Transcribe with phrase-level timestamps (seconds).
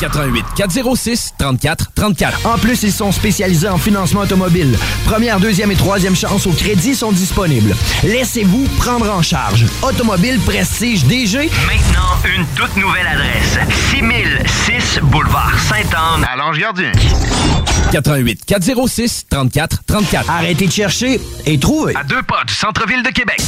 [0.00, 2.46] 88 406 34 34.
[2.46, 4.76] En plus, ils sont spécialisés en financement automobile.
[5.04, 7.74] Première, deuxième et troisième chance au crédit sont disponibles.
[8.02, 9.64] Laissez-vous prendre en charge.
[9.82, 11.50] Automobile Prestige DG.
[11.66, 13.58] Maintenant, une toute nouvelle adresse.
[13.90, 16.92] 6006 Boulevard Sainte-Anne à Lange-Gardien.
[17.92, 20.30] 88 406 34 34.
[20.30, 21.96] Arrêtez de chercher et trouvez.
[21.96, 23.40] À deux pas du centre-ville de Québec.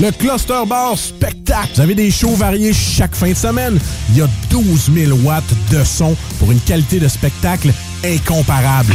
[0.00, 1.70] Le Cluster Bar Spectacle.
[1.74, 3.78] Vous avez des shows variés chaque fin de semaine.
[4.10, 5.42] Il y a 12 000 watts
[5.72, 7.72] de son pour une qualité de spectacle
[8.04, 8.94] incomparable.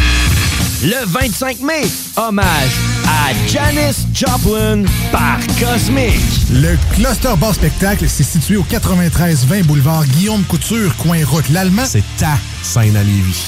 [0.82, 1.84] Le 25 mai,
[2.16, 2.72] hommage
[3.06, 6.22] à Janis Joplin par Cosmic.
[6.52, 11.84] Le Cluster Bar Spectacle, c'est situé au 93-20 boulevard Guillaume Couture, coin route l'Allemand.
[11.86, 13.44] C'est ta scène à Lévis.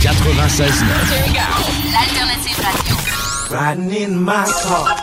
[0.00, 0.84] 96
[1.92, 3.09] L'alternative radio.
[3.50, 4.96] Riding in my car.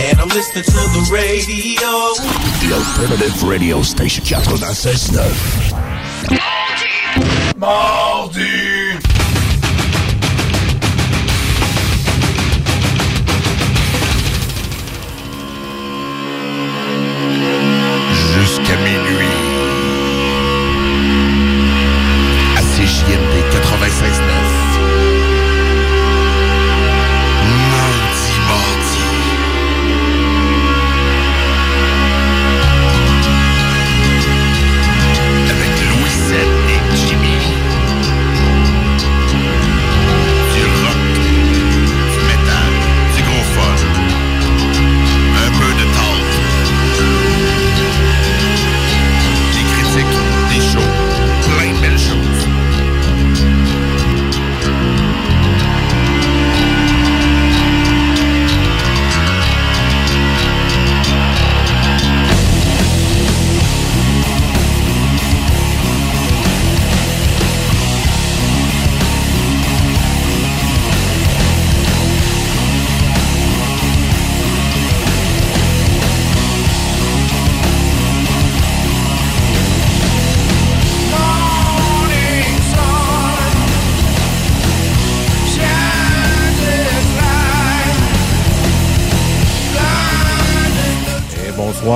[0.00, 2.12] And I'm listening to the radio.
[2.58, 5.12] The Alternative Radio Station 96
[7.56, 8.53] Mardi!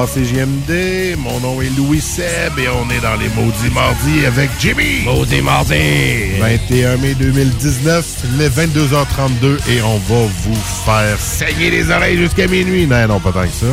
[0.07, 1.17] JMD.
[1.19, 5.03] Mon nom est Louis Seb et on est dans les Maudits Mardis avec Jimmy.
[5.05, 6.39] Maudits Mardis.
[6.39, 8.07] 21 mai 2019,
[8.39, 10.55] le 22h32 et on va vous
[10.85, 12.87] faire saigner les oreilles jusqu'à minuit.
[12.87, 13.67] Non, non, pas tant que ça.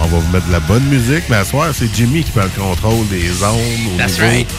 [0.00, 2.42] On va vous mettre de la bonne musique, mais à soir, c'est Jimmy qui prend
[2.42, 3.60] le contrôle des ondes
[3.94, 4.50] au, That's niveau, right.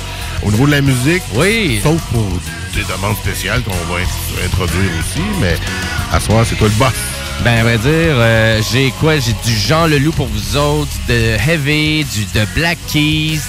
[0.44, 1.24] au niveau de la musique.
[1.36, 1.80] Oui.
[1.84, 2.26] Sauf pour
[2.74, 5.56] des demandes spéciales qu'on va int- introduire aussi, mais
[6.14, 6.94] à soir, c'est toi le boss.
[7.42, 9.20] Ben, à vrai dire, euh, j'ai quoi?
[9.20, 13.42] J'ai du Jean Leloup pour vous autres, de Heavy, du de Black Keys,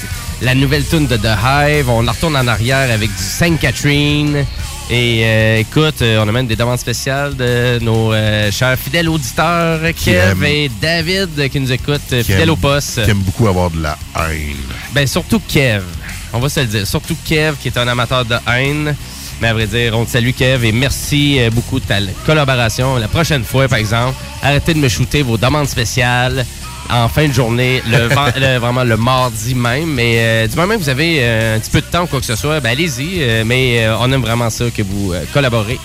[0.42, 1.88] la nouvelle tune de The Hive.
[1.88, 4.44] On la retourne en arrière avec du Sainte Catherine.
[4.90, 9.08] Et euh, écoute, euh, on a même des demandes spéciales de nos euh, chers fidèles
[9.08, 13.04] auditeurs, Kev et David, qui nous écoutent, Qui fidèles aime- au poste.
[13.06, 13.96] Qui beaucoup avoir de la
[14.28, 14.56] haine.
[14.92, 15.84] Ben, surtout Kev.
[16.32, 16.86] On va se le dire.
[16.86, 18.96] Surtout Kev, qui est un amateur de haine.
[19.40, 22.96] Mais à vrai dire, on te salue, Kev, et merci euh, beaucoup de ta collaboration.
[22.96, 26.44] La prochaine fois, par exemple, arrêtez de me shooter vos demandes spéciales
[26.90, 28.08] en fin de journée, le,
[28.58, 29.92] vraiment le mardi même.
[29.94, 32.20] Mais euh, du moment que vous avez euh, un petit peu de temps ou quoi
[32.20, 33.22] que ce soit, ben allez-y.
[33.22, 35.78] euh, mais on aime vraiment ça que vous collaborez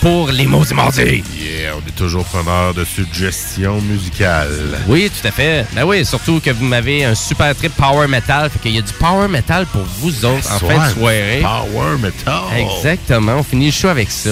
[0.00, 1.22] pour les mots du mardi.
[1.36, 4.48] Yeah, on est toujours preneur de suggestions musicales.
[4.88, 5.66] Oui, tout à fait.
[5.74, 8.50] Ben oui, surtout que vous m'avez un super trip power metal.
[8.50, 11.42] Fait qu'il y a du power metal pour vous autres en Soir, fin de soirée.
[11.42, 12.42] Power metal.
[12.56, 13.36] Exactement.
[13.38, 14.30] On finit le show avec ça.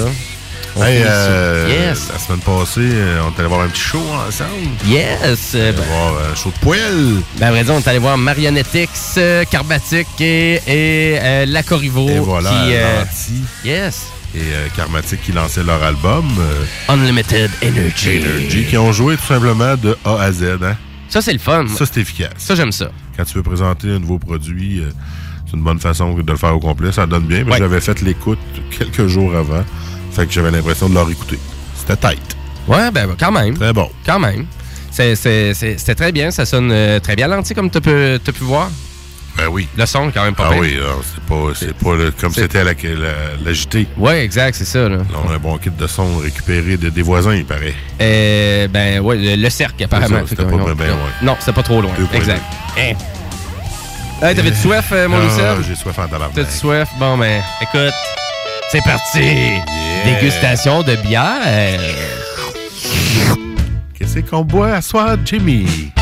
[0.81, 1.67] Hey, euh.
[1.69, 2.09] Yes.
[2.13, 4.51] La semaine passée, euh, on est allé voir un petit show ensemble.
[4.87, 5.51] Yes.
[5.55, 7.23] On est ben, voir un show de poêle.
[7.39, 11.63] ben, à vrai dire, on est allé voir Marionettix, euh, Carbatic et, et euh, La
[11.65, 12.09] Corriveau.
[12.09, 13.03] Et voilà, Qui, euh,
[13.65, 14.07] yes.
[14.35, 18.19] Et euh, Karmatic qui lançaient leur album euh, Unlimited Energy.
[18.23, 20.43] Energy, qui ont joué tout simplement de A à Z.
[20.63, 20.77] Hein?
[21.09, 21.67] Ça, c'est le fun.
[21.69, 22.33] Ça, c'est efficace.
[22.37, 22.91] Ça, j'aime ça.
[23.17, 24.91] Quand tu veux présenter un nouveau produit, euh,
[25.47, 26.93] c'est une bonne façon de le faire au complet.
[26.93, 27.45] Ça donne bien.
[27.45, 27.59] Mais Ouais.
[27.59, 28.39] j'avais fait l'écoute
[28.71, 29.65] quelques jours avant.
[30.13, 31.39] Fait que j'avais l'impression de leur écouter.
[31.75, 32.37] C'était tight.
[32.67, 33.55] Ouais, ben quand même.
[33.55, 33.89] Très bon.
[34.05, 34.45] Quand même.
[34.91, 36.31] C'était très bien.
[36.31, 38.71] Ça sonne euh, très bien lenti, comme tu peux, t'as pu voir.
[39.39, 39.69] Ben oui.
[39.77, 40.61] Le son, quand même pas Ah pire.
[40.61, 40.79] oui,
[41.15, 43.13] c'est pas, c'est pas le- comme c'était la, la,
[43.45, 43.87] la JT.
[43.97, 44.89] Ouais, exact, c'est ça.
[44.89, 44.97] Là.
[44.97, 47.75] Là, on a un bon kit de son récupéré de, des voisins, il paraît.
[48.01, 50.23] Euh, ben, ouais, le, le cercle, apparemment.
[50.29, 50.95] c'était pas non, bien, non.
[50.95, 51.11] ouais.
[51.23, 51.93] Non, c'était pas trop loin.
[52.13, 52.43] Exact.
[52.79, 52.95] Hein.
[54.21, 55.57] Hey, t'avais-tu soif, euh, mon Lucien?
[55.67, 56.35] J'ai soif en tabarnak.
[56.35, 56.89] T'as-tu soif?
[56.99, 57.95] Bon, ben, écoute,
[58.73, 59.53] c'est parti!
[60.05, 61.79] Dégustation de bière.
[63.95, 65.93] Qu'est-ce qu'on boit à soir, Jimmy?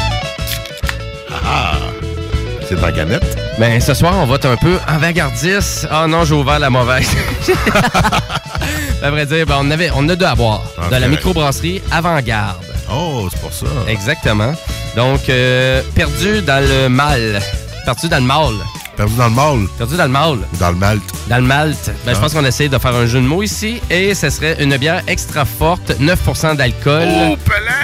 [2.68, 3.38] C'est en canette.
[3.58, 5.86] Ben, ce soir, on vote un peu avant-gardiste.
[5.90, 7.08] Ah non, j'ai ouvert la mauvaise.
[9.02, 10.62] à vrai dire, ben, on, avait, on a deux à boire.
[10.90, 12.64] De la microbrasserie Avant-Garde.
[12.92, 13.66] Oh, c'est pour ça.
[13.86, 14.52] Exactement.
[14.96, 17.40] Donc, euh, perdu dans le mal.
[17.84, 18.54] Perdu dans le mal.
[18.96, 19.66] Perdu dans le mal.
[19.76, 20.38] Perdu dans le mal.
[20.58, 21.02] Dans le malte.
[21.28, 21.90] Dans le Malte.
[22.04, 22.20] Ben, Je Ah.
[22.20, 23.80] pense qu'on essaie de faire un jeu de mots ici.
[23.90, 27.06] Et ce serait une bière extra forte, 9% d'alcool.
[27.30, 27.36] Oh,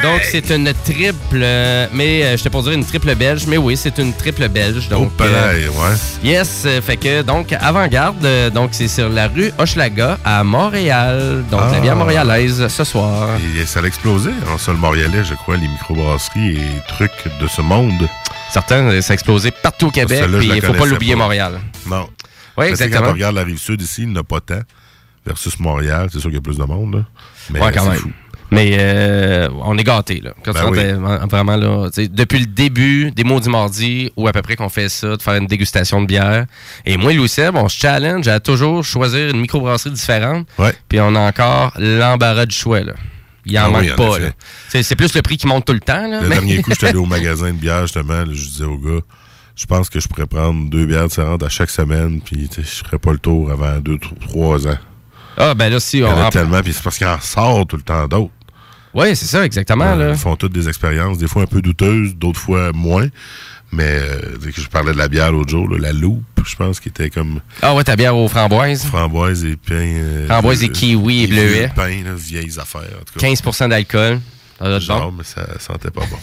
[0.03, 1.41] Donc, c'est une triple.
[1.43, 3.45] euh, Mais euh, je pour dire une triple belge.
[3.47, 4.89] Mais oui, c'est une triple belge.
[4.91, 5.97] Oh, Donc, euh, palais, ouais.
[6.25, 11.45] Yes, euh, fait que donc avant-garde, euh, donc c'est sur la rue Hochelaga à Montréal.
[11.51, 11.81] Donc la Ah.
[11.81, 13.29] bière montréalaise ce soir.
[13.61, 17.11] Et ça a explosé en sol montréalais, je crois, les microbrasseries et trucs
[17.41, 18.09] de ce monde.
[18.53, 21.15] Certains, euh, ça a explosé partout au Québec, puis il faut pas l'oublier.
[21.15, 21.59] Montréal.
[21.89, 22.07] Non.
[22.59, 23.09] Oui, sais, Quand exactement.
[23.09, 24.61] on regarde la rive sud ici, il n'y a pas tant.
[25.25, 26.97] Versus Montréal, c'est sûr qu'il y a plus de monde.
[26.97, 27.05] Là.
[27.51, 27.99] Mais ouais, quand c'est même.
[27.99, 28.11] fou.
[28.51, 30.33] Mais euh, on est gâtés, là.
[30.45, 31.29] Quand Ben tu rentres, oui.
[31.31, 35.17] vraiment, là, depuis le début des Maudits Mardis, ou à peu près qu'on fait ça,
[35.17, 36.45] de faire une dégustation de bière.
[36.85, 40.47] Et moi et Louis Seb, on se challenge à toujours choisir une microbrasserie différente.
[40.59, 40.75] Ouais.
[40.91, 42.93] Puis on a encore l'embarras du choix, là.
[43.47, 44.19] Il en Ah oui, manque en pas.
[44.69, 46.21] C'est c'est plus le prix qui monte tout le temps, là.
[46.23, 48.15] Le mais- dernier coup, j'étais allé au magasin de bière, justement.
[48.15, 49.01] là, je disais au gars,
[49.57, 52.99] je pense que je pourrais prendre deux bières différentes à chaque semaine, puis je ferais
[52.99, 54.79] pas le tour avant deux, tro- trois ans.
[55.37, 56.09] Ah, ben là, si Il y on.
[56.09, 58.31] en a en- tellement, puis c'est parce qu'il en sort tout le temps d'autres.
[58.95, 59.87] Oui, c'est ça, exactement.
[59.93, 60.11] Euh, là.
[60.11, 63.07] Ils font toutes des expériences, des fois un peu douteuses, d'autres fois moins.
[63.73, 66.89] Mais euh, je parlais de la bière l'autre jour, là, la loupe, je pense, qui
[66.91, 68.85] était comme Ah ouais, ta bière aux framboises?
[68.85, 69.75] framboise et pain.
[69.77, 71.71] euh, Framboise et kiwi et bleuet.
[71.75, 72.83] pain, là, vieilles affaires.
[73.01, 73.27] En tout cas.
[73.27, 74.21] 15% d'alcool.
[74.79, 76.19] Genre, mais ça sentait pas bon.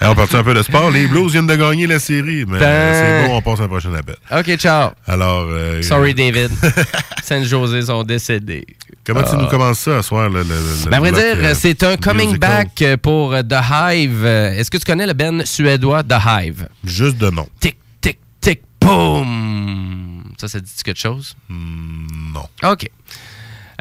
[0.00, 0.90] On partit un peu de sport.
[0.90, 2.62] Les Blues viennent de gagner la série, mais Ben.
[2.66, 4.16] euh, c'est bon, on passe à un prochain appel.
[4.30, 4.90] OK, ciao.
[5.06, 6.50] Alors, euh, Sorry, David.
[7.22, 8.66] Saint-José sont décédés.
[9.06, 9.36] comment tu Ah.
[9.40, 10.28] nous commences ça, à soir?
[10.28, 10.54] Le, le,
[10.90, 12.64] Ben, à vrai dire, euh, c'est un coming musical?
[12.64, 14.24] back euh, pour euh, The Hive.
[14.24, 16.68] Euh, Est-ce que tu connais le band suédois The Hive?
[16.84, 17.48] Juste de nom.
[17.60, 20.24] Tic, tic, tic, boom.
[20.38, 21.34] Ça, ça dit quelque chose?
[21.48, 22.70] Hmm, non.
[22.70, 22.88] OK.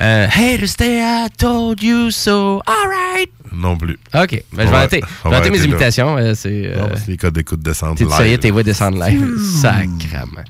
[0.02, 2.62] Euh, hey, to stay, I told you so.
[2.66, 3.30] All right.
[3.52, 3.98] Non plus.
[4.14, 4.44] OK.
[4.54, 6.18] Ben, je vais arrêter, je vais va arrêter mes imitations.
[6.18, 6.64] euh, c'est.
[6.66, 8.14] euh, Non, les codes d'écoute descente T'es live.
[8.14, 9.38] sérieux, tes voix descendent live.
[9.62, 10.44] Sacrement.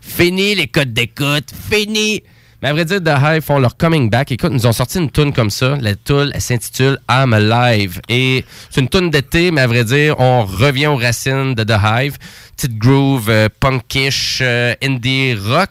[0.00, 1.50] Fini les codes d'écoute.
[1.70, 2.22] Fini.
[2.62, 4.32] Mais à vrai dire, The Hive font leur coming back.
[4.32, 5.76] Écoute, ils nous ont sorti une tune comme ça.
[5.80, 8.00] La tune, elle s'intitule I'm Alive.
[8.08, 11.78] Et c'est une tune d'été, mais à vrai dire, on revient aux racines de The
[11.82, 12.16] Hive.
[12.56, 15.68] Petite groove, euh, punkish, euh, indie rock,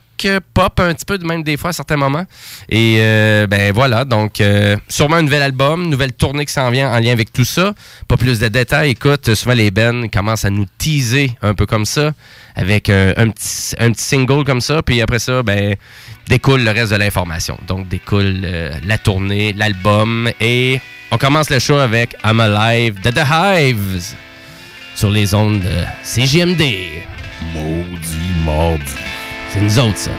[0.53, 2.25] pop un petit peu de même des fois à certains moments.
[2.69, 4.41] Et euh, ben voilà, donc
[4.87, 7.73] sûrement un nouvel album, nouvelle tournée qui s'en vient en lien avec tout ça.
[8.07, 8.91] Pas plus de détails.
[8.91, 12.11] Écoute, souvent les bands commencent à nous teaser un peu comme ça,
[12.55, 15.75] avec un petit single comme ça, puis après ça, ben
[16.27, 17.57] découle le reste de l'information.
[17.67, 20.79] Donc découle euh, la tournée, l'album, et
[21.11, 24.15] on commence le show avec I'm Alive de The Hives
[24.95, 26.63] sur les ondes de CGMD.
[27.53, 28.83] Maudit, mardi.
[29.51, 30.11] C'est nous autres, ça.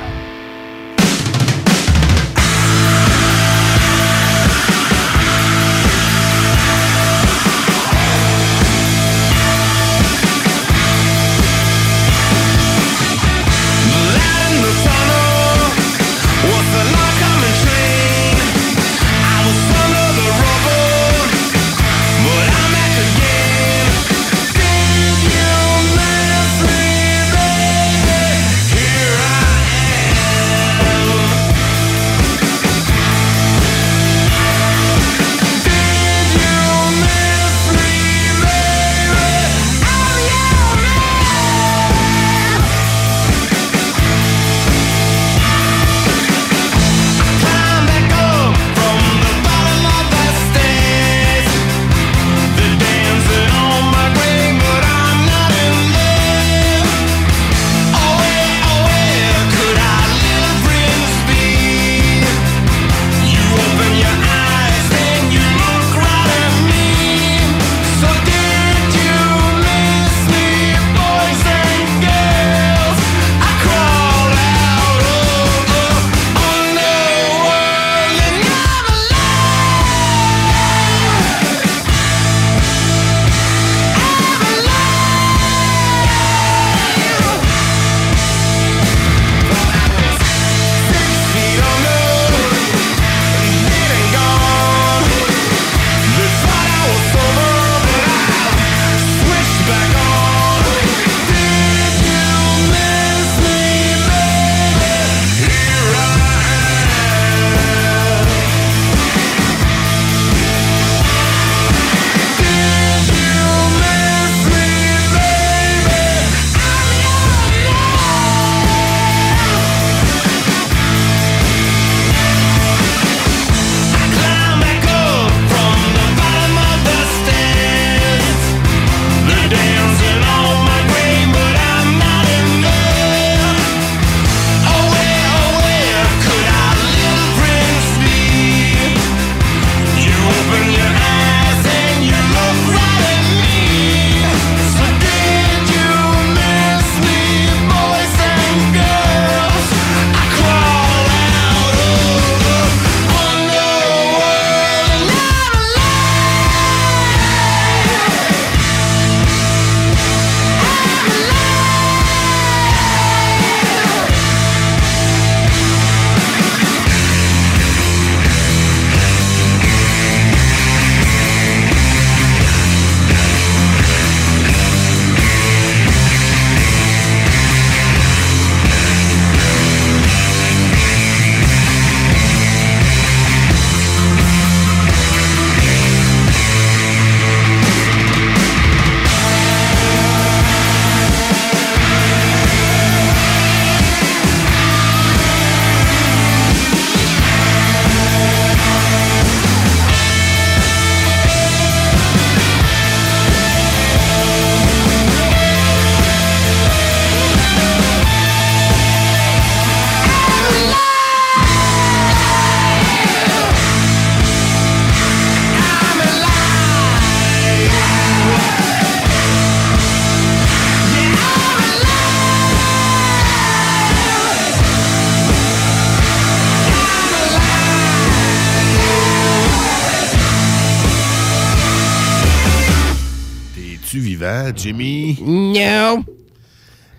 [234.57, 235.19] Jimmy.
[235.21, 236.03] No!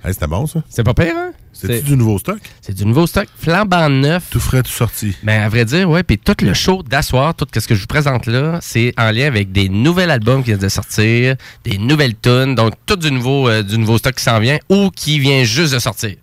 [0.06, 0.62] Hey, c'était bon, ça?
[0.70, 1.32] C'est pas pire, hein?
[1.52, 2.38] C'est du nouveau stock?
[2.62, 4.30] C'est du nouveau stock, flambant neuf.
[4.30, 5.16] Tout frais, tout sorti.
[5.24, 6.04] Ben, à vrai dire, ouais.
[6.04, 9.26] Puis tout le show d'asseoir, tout ce que je vous présente là, c'est en lien
[9.26, 13.50] avec des nouveaux albums qui viennent de sortir, des nouvelles tunes, donc tout du nouveau,
[13.50, 16.16] euh, du nouveau stock qui s'en vient ou qui vient juste de sortir.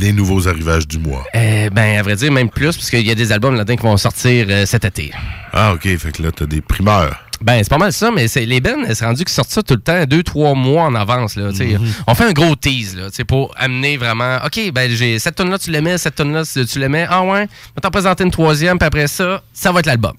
[0.00, 1.24] Les nouveaux arrivages du mois.
[1.34, 3.82] Euh, ben, à vrai dire, même plus, parce qu'il y a des albums là-dedans qui
[3.82, 5.12] vont sortir euh, cet été.
[5.52, 5.82] Ah, OK.
[5.98, 7.27] Fait que là, t'as des primeurs.
[7.40, 9.74] Ben, c'est pas mal ça, mais c'est les bennes, c'est rendu qu'ils sortent ça tout
[9.74, 11.36] le temps, deux, trois mois en avance.
[11.36, 11.76] Là, sais.
[12.06, 14.38] On fait un gros tease là, pour amener vraiment.
[14.44, 17.06] OK, ben j'ai cette tonne là tu l'aimais, cette tonne là tu l'aimais.
[17.08, 20.14] Ah ouais, on va t'en présenter une troisième, puis après ça, ça va être l'album.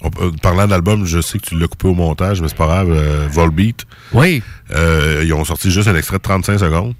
[0.00, 2.90] On- parlant d'album, je sais que tu l'as coupé au montage, mais c'est pas grave.
[2.90, 3.84] euh, Volbeat.
[4.12, 4.42] Oui.
[4.74, 6.94] Euh, ils ont sorti juste un extrait de 35 secondes.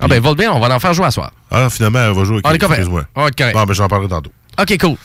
[0.00, 1.30] Ah ben, Volbeat, on va en faire jouer à soir.
[1.50, 2.78] Ah, finalement, elle va jouer avec On est correct.
[2.78, 3.04] Excuse-moi.
[3.14, 3.52] On correct.
[3.54, 4.32] Bon, ben, j'en parlerai tantôt.
[4.58, 4.96] OK, cool.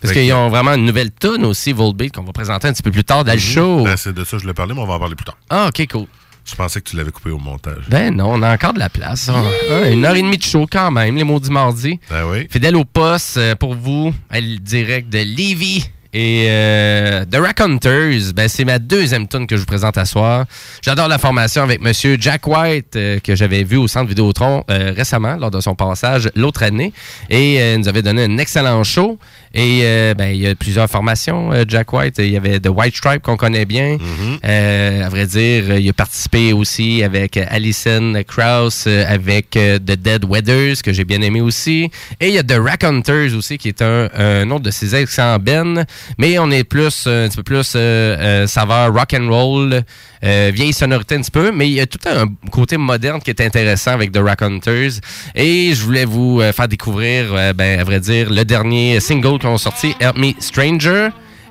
[0.00, 2.90] Parce qu'ils ont vraiment une nouvelle tune aussi, Volbeat, qu'on va présenter un petit peu
[2.90, 3.84] plus tard dans le show.
[3.84, 5.36] Ben, c'est de ça que je voulais parler, mais on va en parler plus tard.
[5.50, 6.06] Ah, OK, cool.
[6.44, 7.84] Je pensais que tu l'avais coupé au montage.
[7.88, 9.28] Ben non, on a encore de la place.
[9.30, 12.00] Ah, une heure et demie de show quand même, les maudits mardis.
[12.08, 12.46] Ben oui.
[12.50, 18.32] Fidèle au poste euh, pour vous, elle direct de Levy et euh, The Raconteurs.
[18.34, 20.46] Ben, c'est ma deuxième tune que je vous présente à soir.
[20.82, 24.92] J'adore la formation avec Monsieur Jack White euh, que j'avais vu au centre Vidéotron euh,
[24.96, 26.92] récemment lors de son passage l'autre année
[27.30, 29.16] et euh, il nous avait donné un excellent show.
[29.54, 32.16] Et euh, ben, il y a plusieurs formations, Jack White.
[32.18, 33.96] Il y avait The White Stripe qu'on connaît bien.
[34.44, 40.82] Euh, à vrai dire, il a participé aussi avec Alison Krauss, avec The Dead Weathers,
[40.84, 41.90] que j'ai bien aimé aussi.
[42.20, 45.38] Et il y a The Raconteurs aussi, qui est un, un autre de ses excellents
[45.38, 45.86] Ben.
[46.16, 49.82] Mais on est plus, euh, un petit peu plus euh, euh, saveur rock and roll,
[50.22, 51.52] vieille sonorité un petit peu.
[51.52, 54.92] Mais il y a tout un côté moderne qui est intéressant avec The Raconteurs.
[55.34, 59.58] Et je voulais vous faire découvrir, ben, à vrai dire, le dernier single qu'ils ont
[59.58, 61.10] sorti, Help Me Stranger.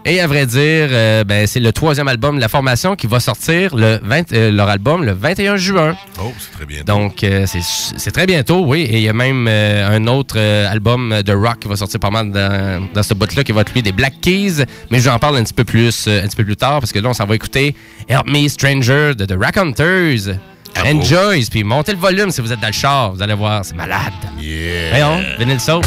[0.09, 3.19] Et à vrai dire, euh, ben, c'est le troisième album de la formation qui va
[3.19, 5.97] sortir le 20, euh, leur album le 21 juin.
[6.21, 6.81] Oh, c'est très bien.
[6.85, 8.83] Donc, euh, c'est très bientôt, oui.
[8.89, 12.31] Et il y a même un autre album de rock qui va sortir pas mal
[12.31, 14.63] dans, dans ce bout-là, qui va être lui des Black Keys.
[14.91, 17.09] Mais j'en parle un petit peu plus un petit peu plus tard, parce que là,
[17.09, 17.75] on s'en va écouter
[18.07, 20.37] Help Me Stranger de The Raconteurs.
[20.85, 23.11] Enjoy, puis montez le volume si vous êtes dans le char.
[23.11, 24.13] Vous allez voir, c'est malade.
[24.39, 24.89] Yeah.
[24.91, 25.81] Voyons, venez le saut.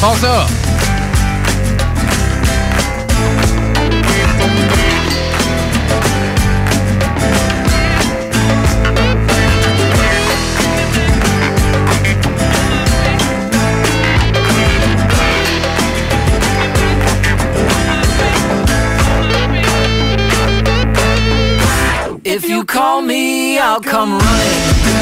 [0.00, 0.48] Prends ça!
[22.70, 24.99] Call me, I'll come running.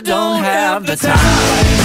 [0.00, 1.79] Don't have the time.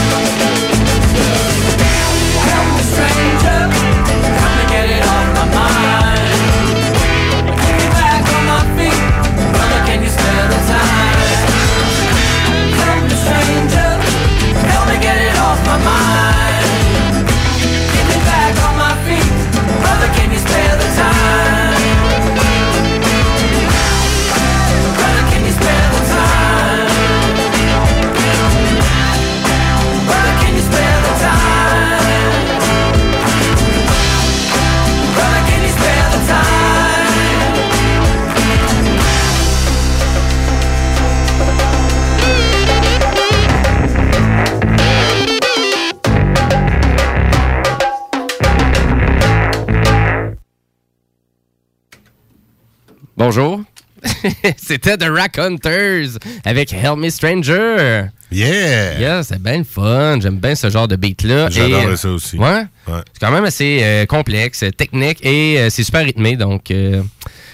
[54.65, 58.05] C'était The Rack Hunters avec Help Me Stranger.
[58.31, 58.97] Yeah!
[58.99, 60.19] Yeah, c'est bien le fun.
[60.19, 61.49] J'aime bien ce genre de beat-là.
[61.55, 62.37] Euh, ça aussi.
[62.37, 62.65] Ouais.
[62.87, 63.01] Ouais.
[63.13, 66.35] C'est quand même assez euh, complexe, technique et euh, c'est super rythmé.
[66.35, 67.03] Donc, euh,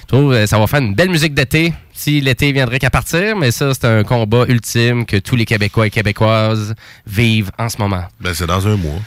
[0.01, 1.73] je trouve que ça va faire une belle musique d'été.
[1.93, 5.87] Si l'été viendrait qu'à partir, mais ça, c'est un combat ultime que tous les Québécois
[5.87, 6.73] et Québécoises
[7.05, 8.03] vivent en ce moment.
[8.21, 8.99] Ben, c'est dans un mois.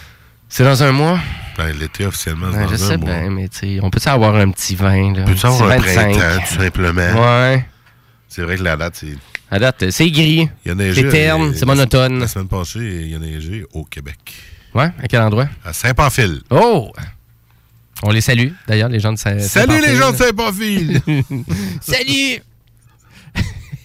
[0.51, 1.19] C'est dans un mois?
[1.57, 3.09] Ben, l'été, officiellement, c'est Ouais, dans je un sais mois.
[3.11, 5.25] bien, mais tu sais, on peut-tu avoir un petit vin, là?
[5.27, 6.13] Un avoir un petit 25?
[6.19, 7.23] printemps, tout simplement?
[7.23, 7.65] Ouais.
[8.35, 9.17] C'est vrai que la date, c'est...
[9.49, 10.49] À date, c'est gris.
[10.65, 11.03] Il y a neigé.
[11.03, 12.19] C'est terne, euh, c'est monotone.
[12.19, 14.19] La semaine passée, il y a neigé au Québec.
[14.75, 15.49] Ouais, à quel endroit?
[15.65, 16.41] À Saint-Pamphile.
[16.51, 16.91] Oh!
[18.03, 19.97] On les salue, d'ailleurs, les gens de Saint Salut les Saint-Pamphile.
[19.97, 21.01] gens de Saint-Pamphile!
[21.81, 22.43] Salut!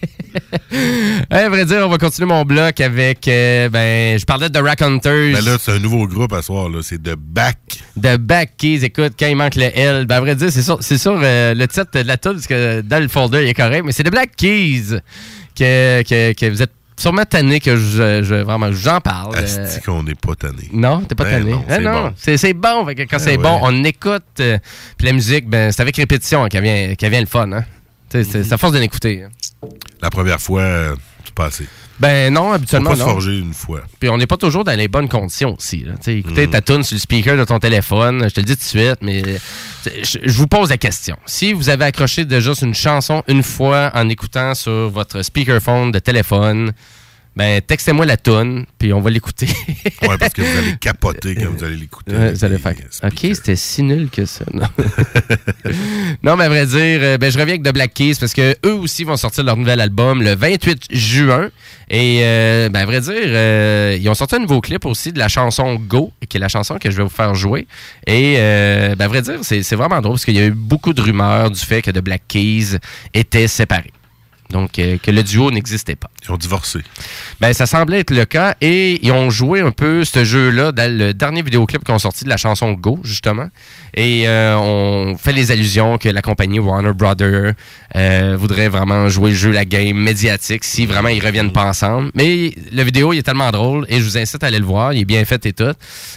[1.30, 3.26] à vrai dire, on va continuer mon bloc avec.
[3.28, 5.32] euh, ben, je parlais de The Rack Hunters.
[5.34, 6.78] Ben là, c'est un nouveau groupe à soir, là.
[6.82, 7.58] C'est de Back.
[7.96, 8.84] de Back Keys.
[8.84, 11.90] Écoute, quand il manque le L, ben, à vrai dire, c'est sur euh, le titre
[11.94, 14.36] de la tune, parce que dans le folder, il est correct, mais c'est de Black
[14.36, 15.00] Keys
[15.56, 19.34] que, que, que vous êtes sûrement tanné que je, je- vraiment, j'en parle.
[19.36, 20.68] euh, Asti qu'on n'est pas tanné.
[20.72, 21.50] non, t'es pas Ben tanné.
[21.52, 22.12] non, Ben c'est bon.
[22.16, 22.86] c'est c'est bon.
[22.86, 23.42] Fait que quand Ben c'est ouais.
[23.42, 24.22] bon, on écoute.
[24.40, 24.58] euh,
[24.98, 27.50] Puis la musique, ben, c'est avec répétition qu'elle vient, qu'elle vient le fun.
[27.52, 27.64] Hein?
[28.10, 29.22] C'est c'est à force de l'écouter.
[29.24, 29.28] hein.
[30.02, 31.66] La première fois, euh, c'est pas assez.
[31.98, 33.04] Ben non, On habituellement peut non.
[33.04, 33.82] forger une fois.
[33.98, 35.84] Puis on n'est pas toujours dans les bonnes conditions aussi.
[35.84, 35.92] Là.
[36.06, 36.50] Écouter Mm.
[36.50, 38.96] ta tune sur le speaker de ton téléphone, je te le dis tout de suite,
[39.02, 39.22] mais
[40.02, 41.18] je, vous pose la question.
[41.26, 45.98] Si vous avez accroché déjà une chanson une fois en écoutant sur votre speakerphone de
[45.98, 46.72] téléphone,
[47.36, 49.46] ben textez-moi la tune, puis on va l'écouter.
[50.02, 52.12] Ouais, parce que vous allez capoter quand vous allez l'écouter.
[52.12, 52.74] Ouais, vous allez faire.
[53.04, 54.44] Ok, c'était si nul que ça.
[54.52, 54.66] Non,
[56.22, 58.56] non mais à vrai dire, euh, ben, je reviens avec The Black Keys parce que
[58.66, 61.50] eux aussi vont sortir leur nouvel album le 28 juin.
[61.88, 65.18] Et euh, ben, à vrai dire, euh, ils ont sorti un nouveau clip aussi de
[65.18, 67.66] la chanson Go, qui est la chanson que je vais vous faire jouer.
[68.06, 70.52] Et euh, ben, à vrai dire, c'est c'est vraiment drôle parce qu'il y a eu
[70.52, 72.78] beaucoup de rumeurs du fait que The Black Keys
[73.12, 73.92] étaient séparés.
[74.50, 76.10] Donc, euh, que le duo n'existait pas.
[76.24, 76.80] Ils ont divorcé.
[77.40, 80.90] Ben, ça semblait être le cas et ils ont joué un peu ce jeu-là dans
[80.92, 83.48] le dernier vidéoclip qu'ils ont sorti de la chanson Go, justement.
[83.94, 87.54] Et euh, on fait les allusions que la compagnie Warner Brother
[87.96, 92.10] euh, voudrait vraiment jouer le jeu, la game médiatique, si vraiment ils reviennent pas ensemble.
[92.14, 94.92] Mais le vidéo, il est tellement drôle et je vous incite à aller le voir.
[94.92, 95.72] Il est bien fait et tout.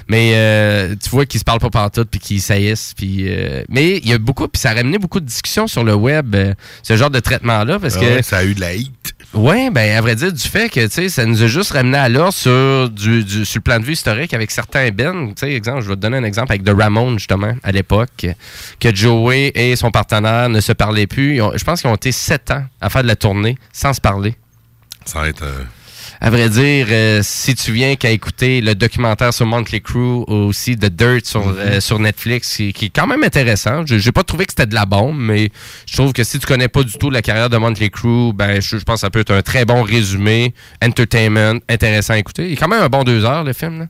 [0.08, 2.93] Mais euh, tu vois qu'ils se parlent pas partout puis qu'ils saillissent.
[2.96, 5.84] Puis, euh, mais il y a beaucoup, puis ça a ramené beaucoup de discussions sur
[5.84, 6.36] le web,
[6.84, 8.22] ce genre de traitement-là, parce Ah que...
[8.23, 9.13] ça a eu de la hate.
[9.36, 11.97] Oui, ben à vrai dire, du fait que tu sais, ça nous a juste ramené
[11.97, 15.27] à l'ordre sur, du, du- sur le plan de vue historique avec certains bands.
[15.29, 18.27] Tu sais, exemple, je vais te donner un exemple avec The Ramones, justement, à l'époque,
[18.79, 21.41] que Joey et son partenaire ne se parlaient plus.
[21.41, 24.01] Ont- je pense qu'ils ont été sept ans à faire de la tournée sans se
[24.01, 24.36] parler.
[25.05, 25.41] Ça va être...
[25.43, 25.63] euh,
[26.25, 30.77] À vrai dire, euh, si tu viens qu'à écouter le documentaire sur Motley Crue, aussi
[30.77, 33.86] The Dirt sur, euh, sur Netflix, qui, qui est quand même intéressant.
[33.86, 35.49] Je J'ai pas trouvé que c'était de la bombe, mais
[35.86, 38.62] je trouve que si tu connais pas du tout la carrière de Motley Crue, ben
[38.62, 42.47] je, je pense que ça peut être un très bon résumé, entertainment, intéressant à écouter.
[42.47, 43.79] Il est quand même un bon deux heures le film.
[43.79, 43.88] là.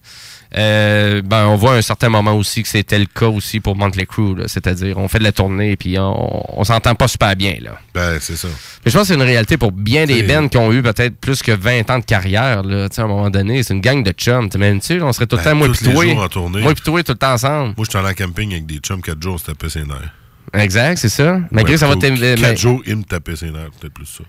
[0.56, 3.76] Euh, ben on voit à un certain moment aussi que c'était le cas aussi pour
[3.76, 4.44] Motley Crue, là.
[4.48, 7.72] c'est-à-dire on fait de la tournée et puis on, on s'entend pas super bien là.
[7.96, 8.48] Ben, c'est ça.
[8.86, 11.18] Mais je pense que c'est une réalité pour bien des bands qui ont eu peut-être
[11.18, 12.62] plus que 20 ans de carrière.
[12.62, 12.88] Là.
[12.88, 14.48] Tu sais, À un moment donné, c'est une gang de chums.
[14.50, 15.02] T'imagines-tu?
[15.02, 16.06] On serait tout le Ben, temps moi les toi.
[16.06, 16.62] jours en tournée.
[16.62, 17.74] Moi pis toi tout le temps ensemble.
[17.76, 20.14] Moi, j'étais allé en camping avec des chums 4 jours, c'était ses nerfs.
[20.54, 21.40] Exact, c'est ça.
[21.50, 22.36] Malgré que ça va t'aimer.
[22.36, 24.24] 4 jours, ils me tapaient ses nerfs, peut-être plus ça.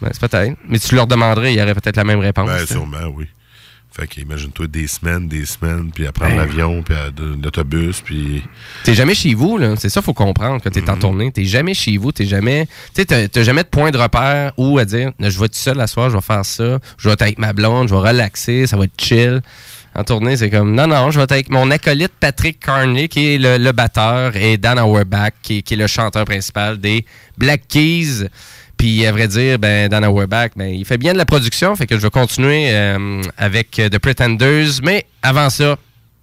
[0.00, 0.56] Ben, c'est peut-être.
[0.66, 2.46] Mais tu leur demanderais, il y aurait peut-être la même réponse.
[2.48, 2.72] Ben, tu sais.
[2.72, 3.26] sûrement, oui.
[3.90, 6.38] Fait qu'imagine-toi des semaines, des semaines, puis à prendre Ben.
[6.38, 7.06] l'avion, puis à
[7.42, 8.44] l'autobus, puis...
[8.84, 9.74] T'es jamais chez vous, là.
[9.76, 11.32] C'est ça, faut comprendre quand t'es en tournée.
[11.32, 12.66] T'es jamais chez vous, t'es jamais.
[12.94, 15.58] Tu sais, t'as- jamais de point de repère où à dire, je vais être tout
[15.58, 18.00] seul à soir, je vais faire ça, je vais être avec ma blonde, je vais
[18.08, 19.40] relaxer, ça va être chill.
[19.96, 23.34] En tournée, c'est comme, non, non, je vais être avec mon acolyte Patrick Carney, qui
[23.34, 27.04] est le, le batteur, et Dan Auerbach, qui, qui est le chanteur principal des
[27.36, 28.28] Black Keys.
[28.78, 31.86] Puis, à vrai dire, ben, Dan Auerbach, ben, il fait bien de la production, fait
[31.86, 34.80] que je vais continuer euh, avec euh, The Pretenders.
[34.82, 35.76] Mais avant ça,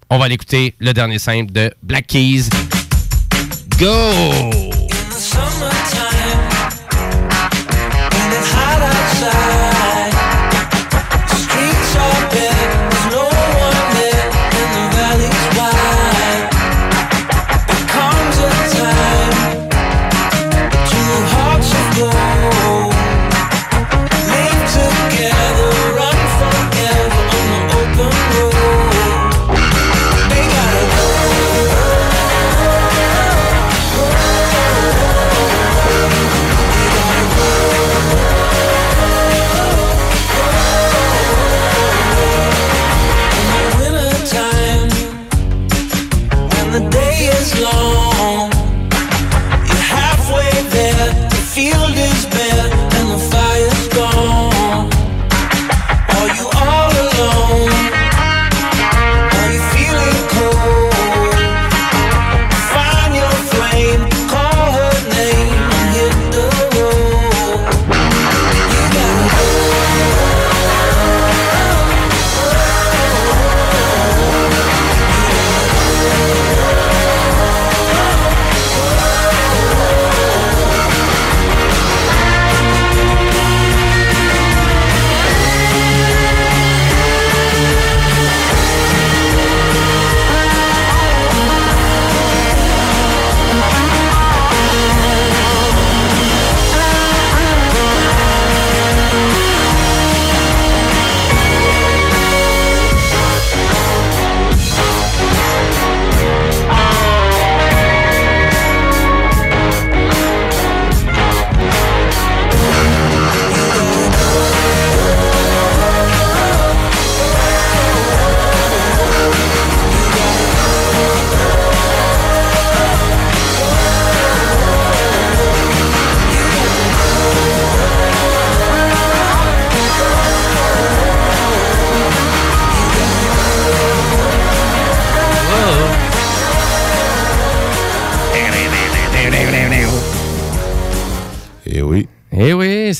[0.08, 2.48] on va aller écouter le dernier simple de Black Keys.
[3.78, 4.56] Go!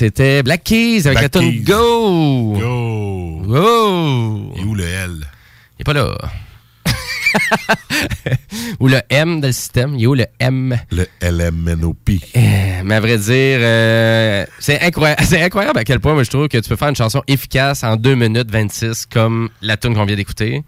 [0.07, 1.65] C'était Black Keys avec Black la tune.
[1.65, 2.53] Go!
[2.59, 3.43] Go!
[3.45, 4.53] Go!
[4.57, 5.11] Et où le L?
[5.79, 6.17] Il est pas là.
[8.81, 9.95] Ou le M dans le système.
[9.97, 10.79] Il est où le M?
[10.93, 12.11] Le LMNOP.
[12.37, 16.31] Euh, Mais à vrai dire, euh, c'est incroyable, c'est incroyable à quel point moi, je
[16.31, 19.95] trouve que tu peux faire une chanson efficace en 2 minutes 26 comme la tune
[19.95, 20.63] qu'on vient d'écouter.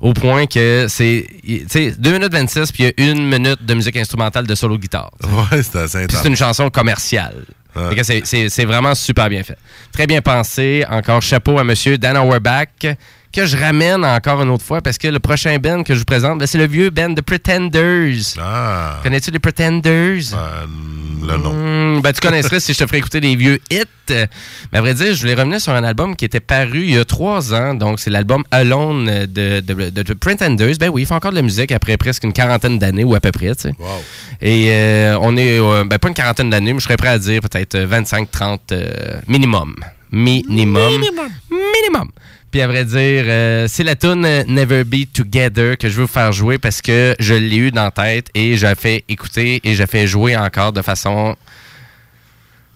[0.00, 3.64] Au point que c'est, tu sais, 2 minutes 26 puis il y a une minute
[3.64, 5.10] de musique instrumentale de solo guitare.
[5.24, 7.44] Ouais, c'était assez c'est une chanson commerciale.
[8.24, 9.56] C'est vraiment super bien fait.
[9.92, 10.84] Très bien pensé.
[10.90, 12.66] Encore chapeau à Monsieur Dan Auerbach,
[13.32, 16.04] que je ramène encore une autre fois parce que le prochain band que je vous
[16.04, 18.36] présente, ben, c'est le vieux band The Pretenders.
[18.40, 19.00] Ah.
[19.02, 20.34] Connais-tu les Pretenders?
[20.34, 20.66] Euh,
[21.26, 21.52] le nom.
[21.52, 23.84] Hmm, ben, tu connaisserais si je te ferais écouter des vieux hits.
[24.08, 26.98] Mais à vrai dire, je voulais revenir sur un album qui était paru il y
[26.98, 27.74] a trois ans.
[27.74, 30.76] Donc, c'est l'album Alone de, de, de, The Pretenders.
[30.78, 33.20] Ben oui, il fait encore de la musique après presque une quarantaine d'années ou à
[33.20, 33.74] peu près, tu sais.
[33.78, 33.86] Wow.
[34.40, 37.18] Et euh, on est, euh, ben pas une quarantaine d'années, mais je serais prêt à
[37.18, 39.74] dire peut-être 25-30 euh, minimum.
[40.10, 40.90] Minimum.
[40.90, 41.28] Minimum.
[41.50, 42.08] Minimum.
[42.50, 46.08] Puis à vrai dire, euh, c'est la tune Never Be Together que je veux vous
[46.08, 49.74] faire jouer parce que je l'ai eu dans la tête et j'ai fait écouter et
[49.74, 51.36] j'ai fait jouer encore de façon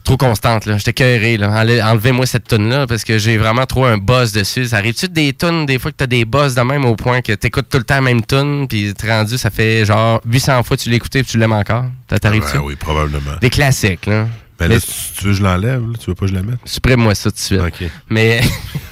[0.05, 0.67] trop constante.
[0.67, 0.77] là.
[0.77, 1.39] J'étais cœuré.
[1.43, 4.67] Enlevez-moi cette tune là parce que j'ai vraiment trop un buzz dessus.
[4.67, 7.33] Ça arrive-tu des tunes des fois que t'as des buzz de même au point que
[7.33, 10.77] t'écoutes tout le temps la même tune puis t'es rendu, ça fait genre 800 fois
[10.77, 11.87] que tu écouté puis tu l'aimes encore?
[12.11, 12.59] Ça t'arrive-tu?
[12.59, 13.37] Ben oui, probablement.
[13.41, 14.27] Des classiques, là.
[14.59, 16.43] Ben Mais là, si tu veux que je l'enlève, tu veux pas que je la
[16.43, 16.59] mette?
[16.67, 17.61] supprime-moi ça tout de suite.
[17.61, 17.89] OK.
[18.11, 18.41] Mais,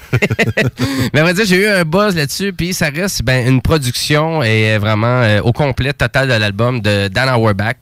[1.12, 4.42] mais à vrai dire, j'ai eu un buzz là-dessus, puis ça reste ben, une production
[4.42, 7.76] et vraiment euh, au complet total de l'album de Dan Auerbach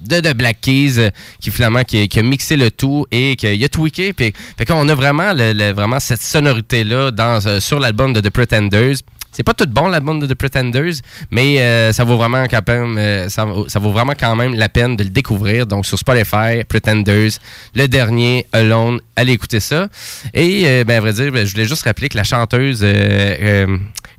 [0.00, 3.68] de The Black Keys euh, qui finalement qui, a mixé le tout et qui a
[3.70, 8.12] tweaké puis fait qu'on a vraiment le- vraiment cette sonorité là dans euh, sur l'album
[8.12, 8.96] de The Pretenders
[9.36, 10.94] c'est pas tout bon l'album de The Pretenders
[11.30, 14.96] mais euh, ça vaut vraiment quand même euh, ça, vaut- vraiment quand même la peine
[14.96, 15.66] de le découvrir.
[15.66, 17.32] Donc sur Spotify Pretenders
[17.74, 19.88] le dernier Alone allez écouter ça.
[20.32, 22.82] Et euh, ben à vrai dire ben, je voulais juste rappeler que la chanteuse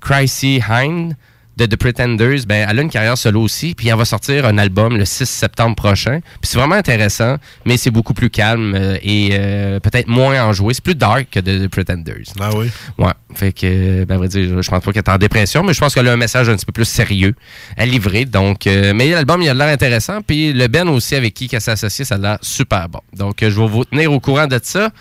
[0.02, 1.16] Chrissy Hine
[1.58, 4.58] de The Pretenders, ben, elle a une carrière solo aussi, puis elle va sortir un
[4.58, 6.20] album le 6 septembre prochain.
[6.42, 10.74] Puis c'est vraiment intéressant, mais c'est beaucoup plus calme euh, et euh, peut-être moins enjoué.
[10.76, 12.34] C'est plus dark que The Pretenders.
[12.40, 12.70] Ah oui?
[13.00, 13.14] Ouais.
[13.34, 15.80] Fait que, ben, à vrai dire, je pense pas qu'elle est en dépression, mais je
[15.80, 17.34] pense qu'elle a un message un petit peu plus sérieux
[17.76, 18.26] à livrer.
[18.26, 20.22] Donc, euh, mais l'album, il a l'air intéressant.
[20.22, 23.00] Puis le Ben aussi avec qui elle s'est associée, ça a l'air super bon.
[23.14, 24.92] Donc, euh, je vais vous tenir au courant de ça.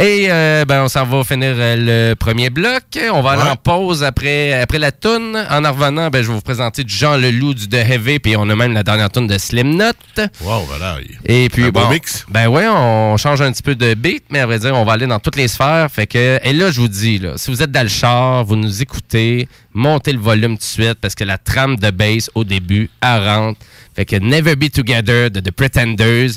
[0.00, 2.84] Et euh, ben, on s'en va finir euh, le premier bloc.
[3.12, 5.36] On va aller en pause après, après la toune.
[5.50, 8.36] En en revenant, ben, je vais vous présenter du Jean Leloup du The Heavy, puis
[8.36, 9.96] on a même la dernière toune de Slim Note.
[10.40, 10.98] Wow, voilà.
[11.02, 12.24] il- Et puis Un beau bon, mix.
[12.28, 14.92] ben ouais, on change un petit peu de beat, mais à vrai dire, on va
[14.92, 15.88] aller dans toutes les sphères.
[15.90, 18.54] Fait que, et là, je vous dis, là, si vous êtes dans le char, vous
[18.54, 22.44] nous écoutez, montez le volume tout de suite parce que la trame de bass au
[22.44, 23.58] début, elle rentre.
[23.96, 26.30] Fait que Never Be Together de The Pretenders,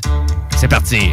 [0.57, 1.11] c'est parti.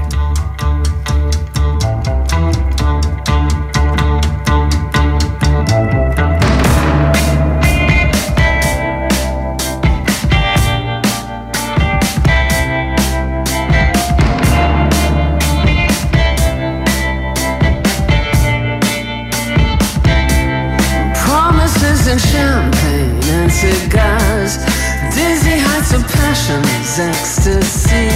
[26.99, 28.09] Ecstasy.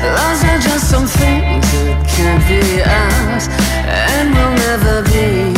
[0.00, 3.48] Those are just some things that can't be ours
[3.84, 5.52] and will never be.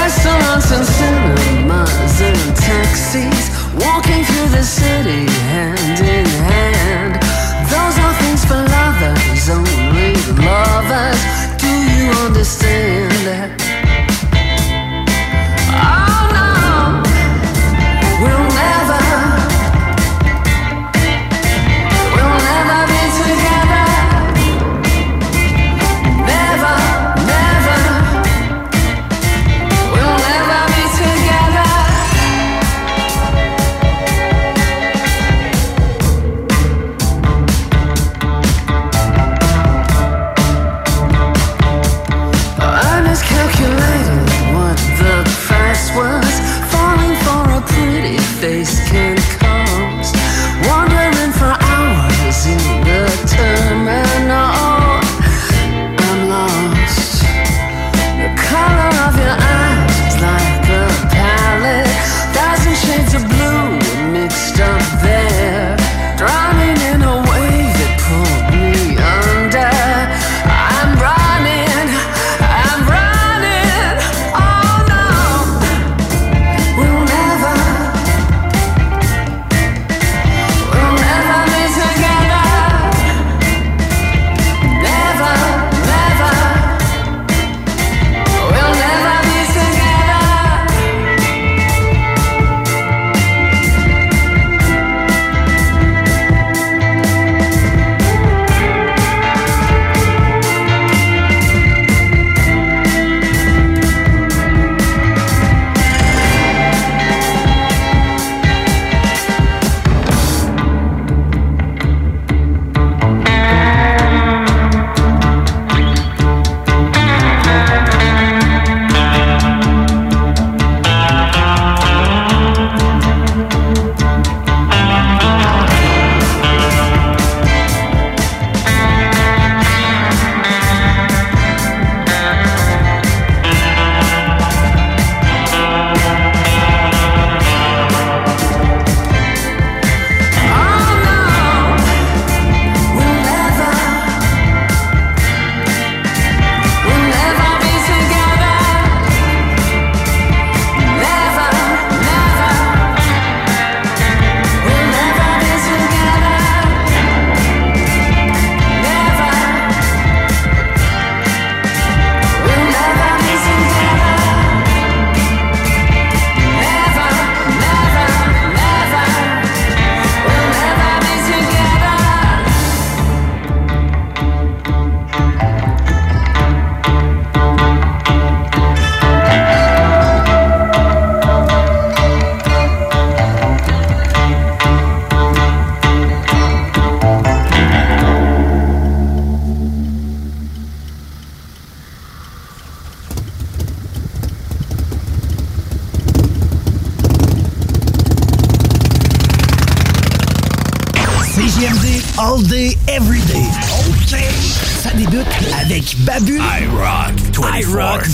[0.00, 3.44] Restaurants and cinemas and taxis,
[3.84, 6.29] walking through the city hand in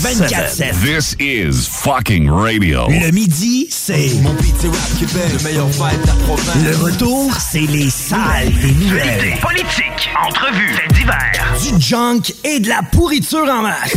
[0.07, 0.73] 24-7.
[0.85, 2.87] This is fucking radio.
[2.89, 4.11] Le midi, c'est...
[4.23, 6.65] Mon beat c'est rap Québec, le meilleur vibe de la province.
[6.65, 9.37] Le retour, c'est les salles des nouvelles.
[9.41, 11.55] Politique, entrevues, faits divers.
[11.61, 13.97] Du junk et de la pourriture en masse.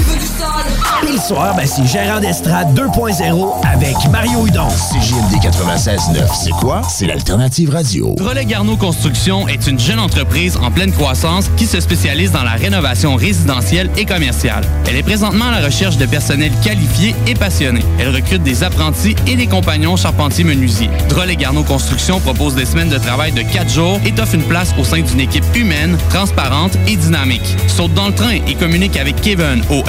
[1.02, 4.68] Le soir, ben, c'est Gérard d'Estrade 2.0 avec Mario Hudon.
[4.68, 6.82] CJMD 96.9, c'est quoi?
[6.90, 8.14] C'est l'alternative radio.
[8.18, 12.52] Drolet Garneau Construction est une jeune entreprise en pleine croissance qui se spécialise dans la
[12.52, 14.64] rénovation résidentielle et commerciale.
[14.90, 17.82] Elle est présentement à la recherche de personnel qualifié et passionné.
[17.98, 20.90] Elle recrute des apprentis et des compagnons charpentiers-menuisiers.
[21.08, 24.74] Drolet Garneau Construction propose des semaines de travail de 4 jours et t'offre une place
[24.78, 27.56] au sein d'une équipe humaine, transparente et dynamique.
[27.68, 29.82] Saute dans le train et communique avec Kevin au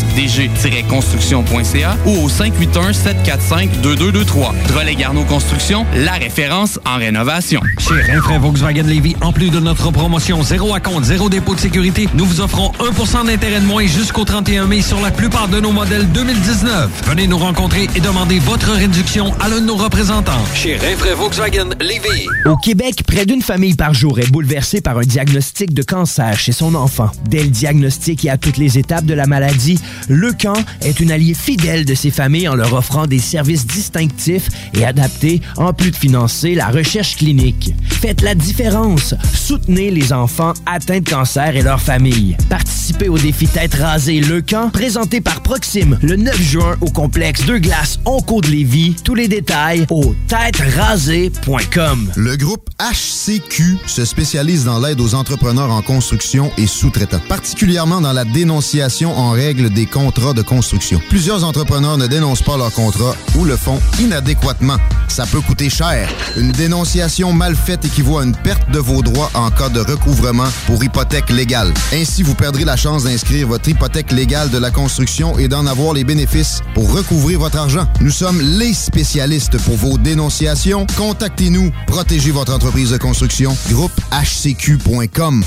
[0.00, 4.52] info-dg-construction.ca ou au 581-745-2223.
[4.68, 7.60] Drolet Garneau Construction, la référence en rénovation.
[7.78, 11.60] Chez Rinfraie Volkswagen Levy, en plus de notre promotion 0 à compte, 0 dépôt de
[11.60, 15.60] sécurité, nous vous offrons 1% d'intérêt de moins jusqu'au 31 mai sur la plupart de
[15.60, 16.88] nos modèles 2019.
[17.06, 20.32] Venez nous rencontrer et demandez votre réduction à l'un de nos représentants.
[20.54, 22.26] Chez Rinfraie Volkswagen Levy.
[22.46, 26.52] Au Québec, près d'une famille par jour est bouleversée par un diagnostic de cancer chez
[26.52, 27.10] son enfant.
[27.28, 31.12] Dès le diagnostic et à toutes les étapes de la maladie, le camp est une
[31.12, 35.90] allié fidèle de ces familles en leur offrant des services distinctifs et adaptés, en plus
[35.90, 37.74] de financer la recherche clinique.
[37.88, 39.14] Faites la différence.
[39.34, 42.36] Soutenez les enfants atteints de cancer et leurs familles.
[42.48, 47.44] Participez au défi Tête rasée Le Camp, présenté par Proxime le 9 juin au complexe
[47.44, 48.96] Deux Glaces Onco de Lévis.
[49.04, 52.12] Tous les détails au têterasée.com.
[52.16, 58.12] Le groupe HCQ se spécialise dans l'aide aux entrepreneurs en construction et sous-traitants, particulièrement dans
[58.12, 61.00] la dénonciation en règle des contrats de construction.
[61.08, 64.76] Plusieurs entrepreneurs ne dénoncent pas leurs contrats ou le font inadéquatement.
[65.08, 66.08] Ça peut coûter cher.
[66.36, 70.48] Une dénonciation mal faite équivaut à une perte de vos droits en cas de recouvrement
[70.66, 71.72] pour hypothèque légale.
[71.92, 75.94] Ainsi, vous perdrez la chance d'inscrire votre hypothèque légale de la construction et d'en avoir
[75.94, 77.86] les bénéfices pour recouvrir votre argent.
[78.00, 80.86] Nous sommes les spécialistes pour vos dénonciations.
[80.96, 81.70] Contactez-nous.
[81.86, 83.56] Protégez votre entreprise de construction.
[83.68, 85.44] Groupe HCQ.com.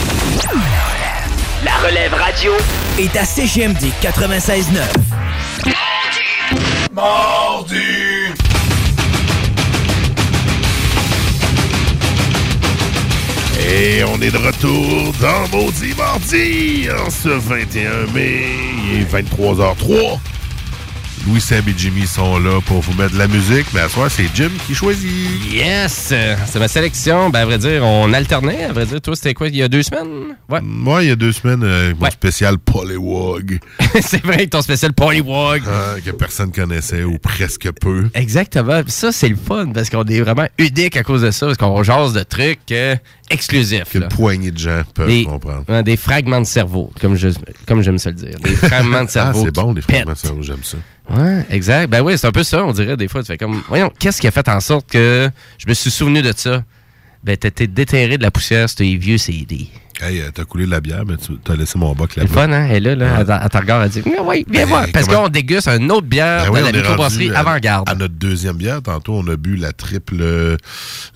[1.64, 2.52] La relève radio
[3.00, 4.82] est à CGMD 96.9.
[6.94, 7.76] Mardi!
[13.66, 18.44] Et on est de retour dans Maudit Mardi en ce 21 mai.
[18.92, 20.20] Il est 23h03.
[21.26, 23.94] Louis Sam et Jimmy sont là pour vous mettre de la musique, mais à ce
[23.94, 25.10] soir, c'est Jim qui choisit.
[25.50, 26.14] Yes!
[26.46, 27.30] C'est ma sélection.
[27.30, 28.66] Ben, à vrai dire, on alternait.
[28.66, 30.36] À vrai dire, toi, c'était quoi, il y a deux semaines?
[30.50, 30.60] Ouais.
[30.62, 33.60] Moi, il y a deux semaines, euh, mon spécial Polywog.
[34.02, 35.62] c'est vrai, ton spécial Polywog.
[35.66, 38.10] Ah, que personne connaissait ou presque peu.
[38.14, 38.82] Exactement.
[38.88, 41.84] Ça, c'est le fun parce qu'on est vraiment unique à cause de ça, parce qu'on
[41.84, 42.96] jase de trucs euh,
[43.30, 43.92] exclusifs.
[43.92, 44.08] Que là.
[44.08, 45.82] poignée de gens peuvent Des, comprendre.
[45.84, 47.30] des fragments de cerveau, comme je
[47.68, 48.38] comme j'aime ça le dire.
[48.40, 49.44] Des fragments de Ah, cerveau.
[49.46, 50.78] c'est bon, les fragments de cerveau, j'aime ça.
[51.10, 51.90] Ouais, exact.
[51.90, 53.22] Ben oui, c'est un peu ça, on dirait des fois.
[53.22, 56.22] Tu fais comme, voyons, qu'est-ce qui a fait en sorte que je me suis souvenu
[56.22, 56.64] de ça?
[57.24, 59.68] Ben, t'étais déterré de la poussière tes vieux CD.
[60.06, 62.34] Hey, euh, t'as coulé de la bière, mais tu t'as laissé mon boc C'est là-bas.
[62.34, 62.68] fun, hein?
[62.70, 64.86] Elle est là, là, elle, elle te regarde, elle dit, Ah oui, viens Ben, voir.
[64.94, 67.90] Parce comment- qu'on déguste une autre bière Ben oui, de la microbrasserie à- Avant-Garde.
[67.90, 70.58] À notre deuxième bière, tantôt, on a bu la triple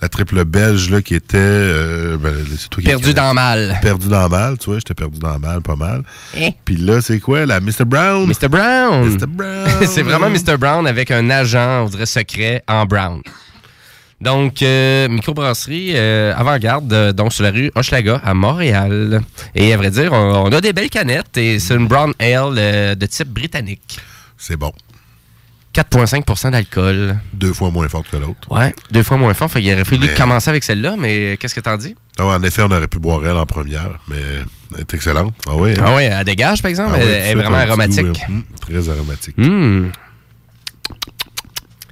[0.00, 3.78] la triple belge là, qui était euh, ben, c'est toi qui Perdu dans le mal.
[3.82, 6.02] Perdu dans le mal, tu vois, j'étais perdu dans le mal pas mal.
[6.38, 6.50] Hein?
[6.64, 8.26] Puis là, c'est quoi la Mr Brown?
[8.26, 8.48] Mr.
[8.48, 9.08] Brown.
[9.08, 9.26] Mr.
[9.26, 9.66] Brown.
[9.86, 10.56] c'est vraiment Mr.
[10.58, 13.20] Brown avec un agent, on dirait secret, en brown.
[14.20, 19.20] Donc, euh, microbrasserie euh, avant-garde, euh, donc sur la rue Hochelaga à Montréal.
[19.54, 22.54] Et à vrai dire, on, on a des belles canettes et c'est une brown ale
[22.58, 23.98] euh, de type britannique.
[24.36, 24.72] C'est bon.
[25.74, 27.16] 4,5% d'alcool.
[27.32, 28.50] Deux fois moins forte que l'autre.
[28.50, 29.48] Ouais, deux fois moins fort.
[29.50, 31.94] Fait qu'il aurait fallu Mais- commencer avec celle-là, mais qu'est-ce que t'en dis?
[32.18, 34.16] Ah ouais, en effet, on aurait pu boire elle en première, mais
[34.74, 35.34] elle est excellente.
[35.46, 35.74] Ah oui.
[35.80, 36.94] Ah ouais, elle dégage, par exemple.
[36.94, 38.04] Ah ouais, elle, est vraiment aromatique.
[38.06, 39.36] goût, hum, très aromatique.
[39.38, 39.92] Hum.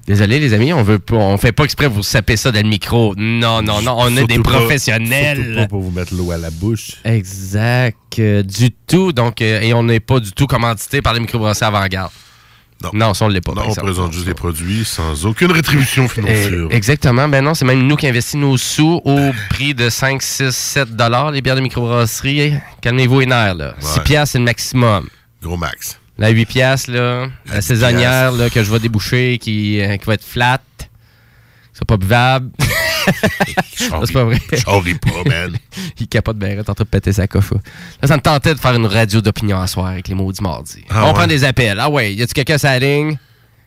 [0.06, 2.62] Désolé, les amis, on veut pas, on fait pas exprès pour vous saper ça dans
[2.62, 3.14] le micro.
[3.16, 5.38] Non, non, non, on est des pas- professionnels.
[5.38, 6.92] surtout pas pour vous mettre l'eau à la bouche.
[7.04, 7.96] Exact.
[8.18, 9.12] euh, du tout.
[9.12, 12.12] Donc, euh, et on n'est pas du tout commandité par les microbrasseries avant-garde.
[12.82, 12.90] Non.
[12.92, 13.52] Non, ça, on ne l'est pas.
[13.54, 16.52] Non, on présente juste des produits sans aucune rétribution financière.
[16.52, 17.26] Euh, exactement.
[17.28, 20.94] Ben non, c'est même nous qui investissons nos sous au prix de 5, 6, 7
[20.94, 22.52] dollars, les bières de microbrasserie.
[22.82, 23.74] Calmez-vous les nerfs, là.
[23.80, 24.04] 6 Ouais.
[24.04, 25.08] piastres, c'est le maximum.
[25.42, 25.98] Gros max.
[26.18, 30.06] La 8 piastres, là, la 10 saisonnière, là, que je vais déboucher, qui, euh, qui
[30.06, 30.86] va être flat, qui
[31.74, 32.50] sera pas buvable.
[33.76, 34.38] C'est pas vrai.
[34.66, 35.56] J'en ris pas, man.
[36.00, 37.54] Il capote bien, t'es en train de péter sa coffre.
[38.02, 40.42] Là, ça me tentait de faire une radio d'opinion à soir avec les mots du
[40.42, 40.84] mardi.
[40.90, 41.12] Ah on ouais?
[41.14, 41.78] prend des appels.
[41.78, 43.18] Ah ouais, y a-tu quelqu'un sur la ligne?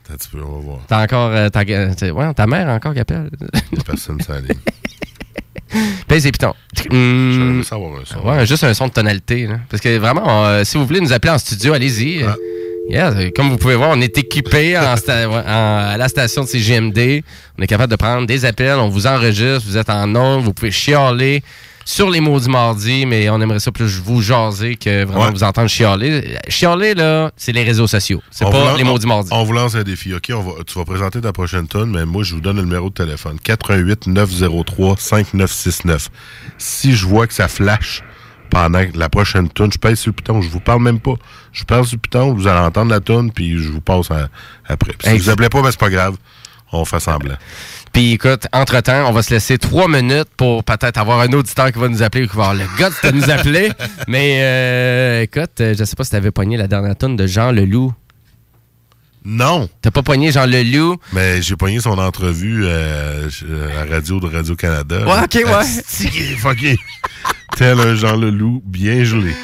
[0.05, 0.79] Attends un petit peu, on va voir.
[0.87, 1.29] T'as encore.
[1.31, 3.29] euh, ouais, ta mère encore qui appelle?
[3.71, 4.49] Y a personne sur la ligne.
[6.07, 6.53] Pèse les pitons.
[6.91, 8.27] Hum, savoir un son.
[8.27, 9.47] ouais, juste un son de tonalité.
[9.47, 9.59] là.
[9.69, 12.23] Parce que vraiment, euh, si vous voulez nous appeler en studio, allez-y.
[12.23, 12.35] Ah.
[12.89, 16.47] Yeah, comme vous pouvez voir, on est équipé en sta- en- à la station de
[16.47, 17.23] CGMD.
[17.57, 20.53] On est capable de prendre des appels, on vous enregistre, vous êtes en ondes, vous
[20.53, 21.43] pouvez chialer
[21.91, 25.31] sur les mots du mardi, mais on aimerait ça plus vous jaser que vraiment Ouais.
[25.31, 26.37] vous entendre chialer.
[26.47, 28.21] Chialer, là, c'est les réseaux sociaux.
[28.29, 29.29] C'est pas lance- les mots du mardi.
[29.33, 30.29] On vous lance un défi, OK?
[30.35, 32.89] On va, tu vas présenter ta prochaine tonne, mais moi, je vous donne le numéro
[32.89, 33.39] de téléphone.
[33.43, 36.09] 88 903 5969.
[36.59, 38.03] Si je vois que ça flash
[38.51, 40.41] pendant la prochaine tonne, je pèse sur le piton.
[40.43, 41.15] Je vous parle même pas.
[41.51, 44.29] Je parle sur le piton, vous allez entendre la tonne, puis je vous passe à-
[44.67, 44.93] après.
[44.97, 46.17] Puis si vous appelez pas, ben, c'est pas grave.
[46.71, 47.33] On fait semblant.
[47.99, 51.79] Puis écoute, entre-temps, on va se laisser trois minutes pour peut-être avoir un auditeur qui
[51.79, 53.73] va nous appeler ou qui va avoir le gars de nous appeler.
[54.07, 57.51] Mais euh, écoute, euh, je sais pas si t'avais pogné la dernière tonne de Jean
[57.51, 57.93] Leloup.
[59.25, 59.67] Non.
[59.81, 60.95] T'as pas pogné Jean Leloup?
[61.11, 63.27] Mais j'ai pogné son entrevue euh,
[63.73, 65.05] à la radio de Radio-Canada.
[65.05, 66.35] Ouais, ok, ouais.
[66.37, 66.77] Fucké.
[67.57, 69.33] Tel un Jean Leloup bien gelé.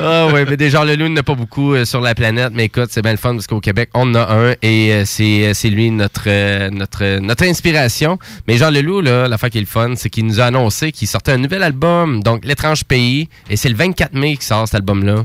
[0.00, 2.14] Ah ouais, mais des Jean Leloup, il n'y en a pas beaucoup euh, sur la
[2.14, 2.52] planète.
[2.54, 5.02] Mais écoute, c'est bien le fun parce qu'au Québec, on en a un et euh,
[5.04, 8.18] c'est euh, c'est lui notre, euh, notre, notre inspiration.
[8.46, 11.08] Mais Jean Leloup, là, l'affaire qui est le fun, c'est qu'il nous a annoncé qu'il
[11.08, 13.28] sortait un nouvel album, donc L'étrange pays.
[13.50, 15.24] Et c'est le 24 mai qu'il sort cet album-là.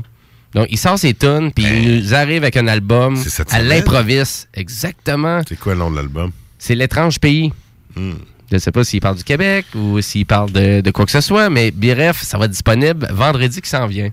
[0.54, 3.16] Donc, il sort ses tunes, puis il nous arrive avec un album
[3.50, 4.48] à l'improviste.
[4.54, 5.40] Exactement.
[5.48, 6.30] C'est quoi le nom de l'album?
[6.58, 7.52] C'est L'étrange pays.
[8.50, 11.10] Je ne sais pas s'il parle du Québec ou s'il parle de, de quoi que
[11.10, 14.10] ce soit, mais bref, ça va être disponible vendredi qui s'en vient.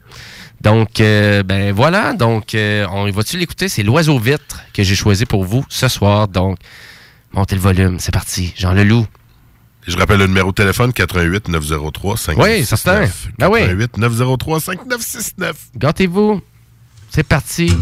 [0.62, 2.14] Donc, euh, ben voilà.
[2.14, 3.68] Donc, euh, on va-tu l'écouter?
[3.68, 6.28] C'est l'oiseau vitre que j'ai choisi pour vous ce soir.
[6.28, 6.60] Donc,
[7.34, 8.00] montez le volume.
[8.00, 8.54] C'est parti.
[8.56, 9.06] Jean Leloup.
[9.88, 12.60] Je rappelle le numéro de téléphone 88 903 5969.
[12.60, 13.12] Oui, certain.
[13.40, 13.62] Ben oui.
[13.62, 15.56] 88 903 5969.
[15.76, 16.42] Gâtez-vous.
[17.10, 17.74] C'est parti.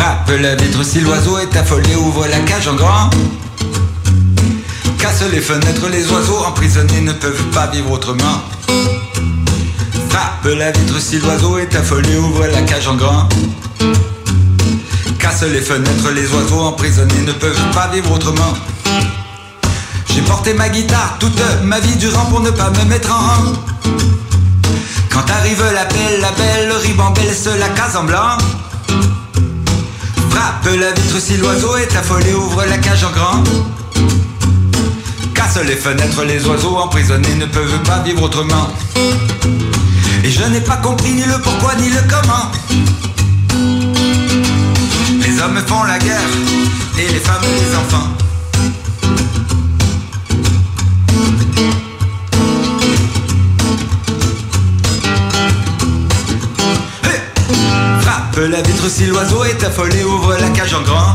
[0.00, 3.10] Frappe la vitre si l'oiseau est affolé, ouvre la cage en grand.
[4.98, 8.40] Casse les fenêtres, les oiseaux emprisonnés ne peuvent pas vivre autrement.
[10.08, 13.28] Frappe la vitre si l'oiseau est affolé, ouvre la cage en grand.
[15.18, 18.54] Casse les fenêtres, les oiseaux emprisonnés ne peuvent pas vivre autrement.
[20.14, 23.52] J'ai porté ma guitare toute ma vie durant pour ne pas me mettre en rang.
[25.10, 28.38] Quand arrive la belle, la belle ribambelle se la case en blanc.
[30.40, 33.44] Frappe la vitre si l'oiseau est affolé, ouvre la cage en grand.
[35.34, 38.68] Casse les fenêtres, les oiseaux emprisonnés ne peuvent pas vivre autrement.
[40.24, 42.50] Et je n'ai pas compris ni le pourquoi ni le comment.
[45.20, 46.30] Les hommes font la guerre
[46.98, 48.19] et les femmes les enfants.
[58.48, 61.14] La vitre si l'oiseau est affolé, ouvre la cage en grand.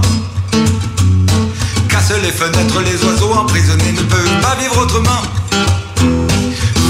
[1.90, 5.24] Casse les fenêtres, les oiseaux emprisonnés ne peuvent pas vivre autrement.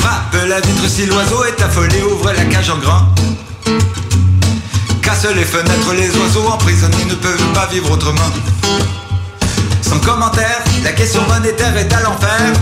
[0.02, 3.06] Frappe la vitre si l'oiseau est affolé, ouvre la cage en grand.
[5.02, 8.32] Casse les fenêtres, les oiseaux emprisonnés ne peuvent pas vivre autrement.
[9.82, 12.54] Sans commentaire, la question monétaire est à l'enfer.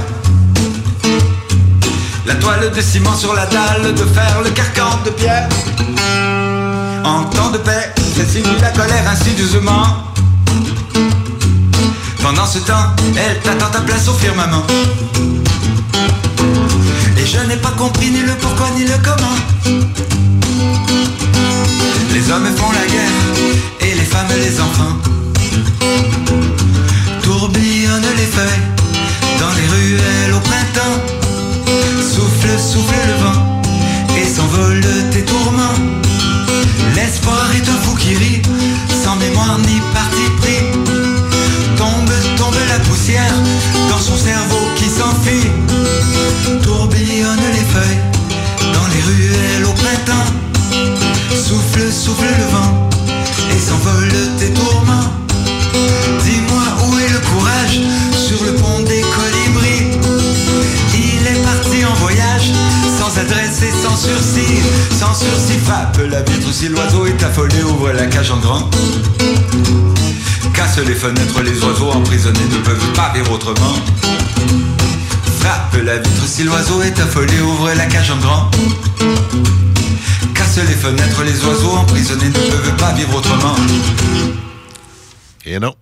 [2.28, 5.50] La toile de ciment sur la dalle de fer, le carcan de pierre.
[7.06, 9.84] En temps de paix, elle simule la colère insidieusement.
[12.22, 14.64] Pendant ce temps, elle t'attend ta place au firmament.
[17.18, 19.38] Et je n'ai pas compris ni le pourquoi ni le comment.
[22.14, 24.96] Les hommes font la guerre et les femmes les enfants.
[27.22, 28.64] Tourbillonnent les feuilles
[29.40, 31.00] dans les ruelles au printemps.
[32.02, 33.62] Souffle, souffle le vent
[34.18, 34.82] et s'envole
[35.12, 35.93] tes tourments.
[37.04, 38.42] L'espoir est un fou qui rit,
[39.04, 40.64] sans mémoire ni parti pris.
[41.76, 43.36] Tombe, tombe la poussière
[43.90, 45.52] dans son cerveau qui s'enfuit.
[46.64, 47.03] Tourbillonnent
[63.14, 64.62] sans adresse et sans sursis.
[64.92, 68.70] Sans sursis, frappe la vitre si l'oiseau est affolé, ouvre la cage en grand.
[70.54, 73.76] Casse les fenêtres, les oiseaux emprisonnés ne peuvent pas vivre autrement.
[75.40, 78.52] Frappe la vitre si l'oiseau est affolé, ouvre la cage en grand.
[80.34, 83.56] Casse les fenêtres, les oiseaux emprisonnés ne peuvent pas vivre autrement.
[85.46, 85.76] Et non.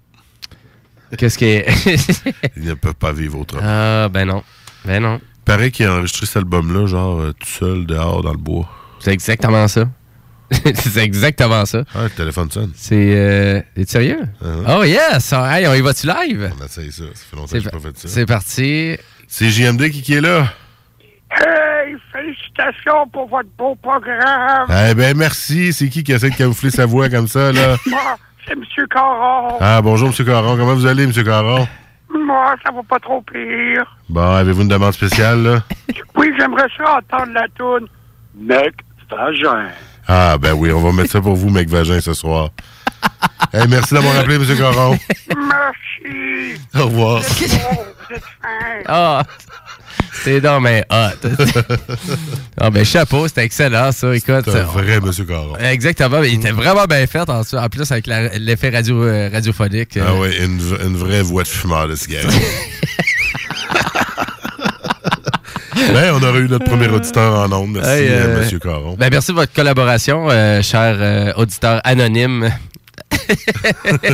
[1.17, 1.65] Qu'est-ce qui est.
[2.57, 3.63] Ils ne peuvent pas vivre autrement.
[3.63, 4.43] Ah, ben non.
[4.85, 5.19] Ben non.
[5.51, 8.69] Paraît qu'il a enregistré cet album-là, genre, euh, tout seul, dehors, dans le bois.
[8.99, 9.83] C'est exactement ça.
[10.75, 11.83] c'est exactement ça.
[11.93, 12.71] Ah, le téléphone sonne.
[12.73, 12.95] C'est.
[13.17, 14.21] Euh, es sérieux?
[14.69, 15.33] Oh yes!
[15.33, 16.53] Ah, Hey, on y va-tu live?
[16.57, 17.03] On essaye ça.
[17.13, 18.07] Ça fait longtemps C'est que j'ai pa- pas fait ça.
[18.07, 18.97] C'est parti.
[19.27, 20.47] C'est JMD qui, qui est là.
[21.31, 24.67] Hey, félicitations pour votre beau programme.
[24.89, 25.73] Eh ben merci.
[25.73, 27.75] C'est qui qui essaie de camoufler sa voix comme ça, là?
[27.87, 27.99] Moi,
[28.47, 28.63] c'est M.
[28.89, 29.57] Caron.
[29.59, 30.25] Ah, bonjour, M.
[30.25, 30.55] Caron.
[30.55, 31.11] Comment vous allez, M.
[31.13, 31.67] Caron?
[32.13, 33.97] Moi, ça va pas trop pire.
[34.09, 35.63] Bon, avez-vous une demande spéciale, là?
[36.15, 37.87] Oui, j'aimerais ça entendre la toune.
[38.35, 38.75] Mec,
[39.09, 39.69] vagin.
[40.07, 42.49] Ah, ben oui, on va mettre ça pour vous, mec Vagin, ce soir.
[43.53, 44.57] Eh, merci d'avoir appelé, M.
[44.57, 44.97] Caron.
[45.35, 46.61] Merci.
[46.73, 47.21] Au revoir.
[47.21, 48.83] Oh, vous êtes fin.
[48.87, 49.23] Ah!
[50.23, 51.27] C'est non, mais hot.
[52.59, 54.13] Ah, ben chapeau, c'était excellent, ça.
[54.15, 54.43] Écoute.
[54.45, 55.11] C'est un on- vrai M.
[55.27, 55.55] Caron.
[55.57, 58.05] Exactement, mais il était vraiment bien fait en, en plus avec
[58.37, 59.97] l'effet radio, euh, radiophonique.
[59.97, 60.19] Ah euh.
[60.19, 62.29] oui, une, une vraie voix de fumeur de cigarette.
[65.93, 67.71] ben, on aurait eu notre premier auditeur en ondes.
[67.73, 68.95] Merci, Hey, euh, Monsieur Caron.
[68.97, 72.49] Ben, merci de votre collaboration, euh, cher euh, auditeur anonyme.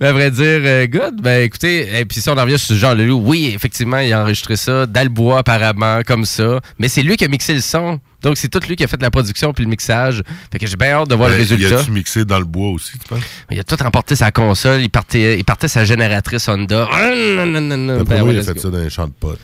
[0.00, 1.20] ben, à vrai dire, euh, good.
[1.20, 4.22] Ben, écoutez, et puis si on en revient sur Jean Leloup, oui, effectivement, il a
[4.22, 6.60] enregistré ça d'Albois apparemment, comme ça.
[6.78, 8.00] Mais c'est lui qui a mixé le son.
[8.22, 10.22] Donc, c'est tout lui qui a fait la production puis le mixage.
[10.50, 11.68] Fait que j'ai bien hâte de voir Ben, le résultat.
[11.68, 13.20] Y a-tu mixé dans le bois aussi, tu penses?
[13.50, 16.88] Il a tout emporté sa console, il partait, il partait sa génératrice Honda.
[16.90, 18.60] D'après Ben, moi, ouais, il a fait go.
[18.60, 19.38] ça dans un champ de potes.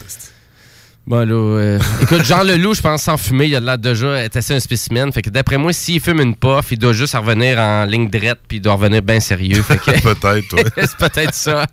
[1.10, 4.36] Bon, là, euh, écoute, Jean Leloup, je pense, sans fumer, il a l'air déjà être
[4.36, 5.12] assez un spécimen.
[5.12, 8.38] Fait que d'après moi, s'il fume une puff, il doit juste revenir en ligne droite,
[8.46, 9.60] puis il doit revenir bien sérieux.
[9.60, 9.90] Fait que...
[10.14, 10.64] peut-être, ouais.
[10.86, 11.66] C'est peut-être ça.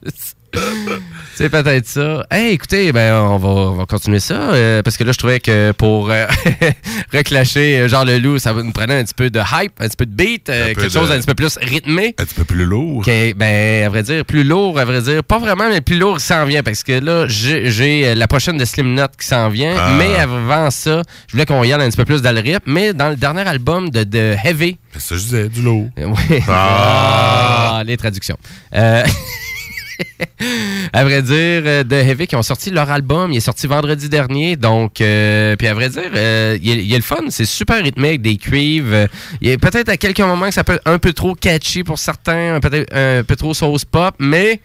[1.37, 2.25] C'est peut-être ça.
[2.31, 5.39] Hey, écoutez, ben, on va, on va continuer ça, euh, parce que là, je trouvais
[5.39, 6.25] que pour euh,
[7.13, 10.07] reclasher euh, Jean Leloup, ça nous prenait un petit peu de hype, un petit peu
[10.07, 12.15] de beat, euh, Un peu quelque chose d'un petit peu plus rythmé.
[12.17, 12.97] Un petit peu plus lourd.
[12.99, 16.19] Ok, ben, à vrai dire, plus lourd, à vrai dire, pas vraiment, mais plus lourd
[16.19, 19.75] s'en vient, parce que là, j'ai euh, la prochaine de Slim Knot qui s'en vient,
[19.77, 19.91] Ah.
[19.95, 22.63] mais avant ça, je voulais qu'on y aille un petit peu plus dans le rip,
[22.65, 24.77] mais dans le dernier album de, de Heavy.
[24.93, 25.87] C'est ça, je disais, du lourd.
[25.97, 26.39] Oui.
[26.47, 27.75] Ah.
[27.77, 28.37] Ah, les traductions.
[30.93, 31.33] À vrai dire,
[31.65, 35.55] euh, The Heavy qui ont sorti leur album, il est sorti vendredi dernier, donc euh,
[35.55, 38.37] puis à vrai dire, euh, il, il est le fun, c'est super rythmé avec des
[38.37, 39.07] cuivres.
[39.41, 41.99] il est peut-être à quelques moments que ça peut être un peu trop catchy pour
[41.99, 44.61] certains, peut-être un peu trop sauce pop, mais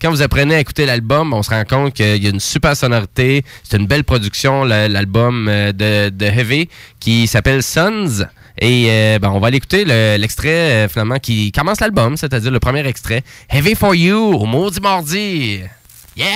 [0.00, 2.76] quand vous apprenez à écouter l'album, on se rend compte qu'il y a une super
[2.76, 3.44] sonorité.
[3.64, 6.68] C'est une belle production, l'album de, de Heavy,
[7.00, 8.24] qui s'appelle Sons.
[8.60, 10.48] Et euh, ben, on va aller écouter le- l'extrait
[10.84, 13.22] euh, finalement qui commence l'album, c'est-à-dire le premier extrait.
[13.50, 15.60] Heavy for You, au maudit mardi.
[16.16, 16.26] Yeah!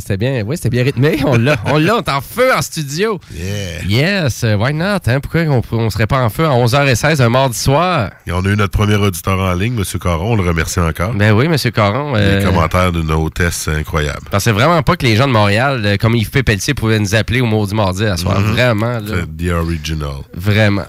[0.00, 1.18] C'était bien, oui, c'était bien rythmé.
[1.24, 3.18] On l'a, on l'a, on est en feu en studio.
[3.32, 3.82] Yeah.
[4.22, 4.98] Yes, euh, why not?
[5.06, 5.20] Hein?
[5.20, 8.10] Pourquoi on, on serait pas en feu à 11h16 un mardi soir?
[8.26, 9.84] Et on a eu notre premier auditeur en ligne, M.
[10.00, 10.32] Caron.
[10.32, 11.12] On le remercie encore.
[11.14, 11.56] Ben oui, M.
[11.72, 12.14] Caron.
[12.16, 14.20] euh, Les commentaires d'une hôtesse incroyable.
[14.26, 16.42] Je pensais vraiment pas que les gens de Montréal, euh, comme Yves P.
[16.42, 18.40] Pelletier, pouvaient nous appeler au Maudit Mardi à soir.
[18.40, 18.46] Mhm.
[18.52, 19.00] Vraiment, là.
[19.08, 20.08] C'est The Original.
[20.34, 20.84] Vraiment.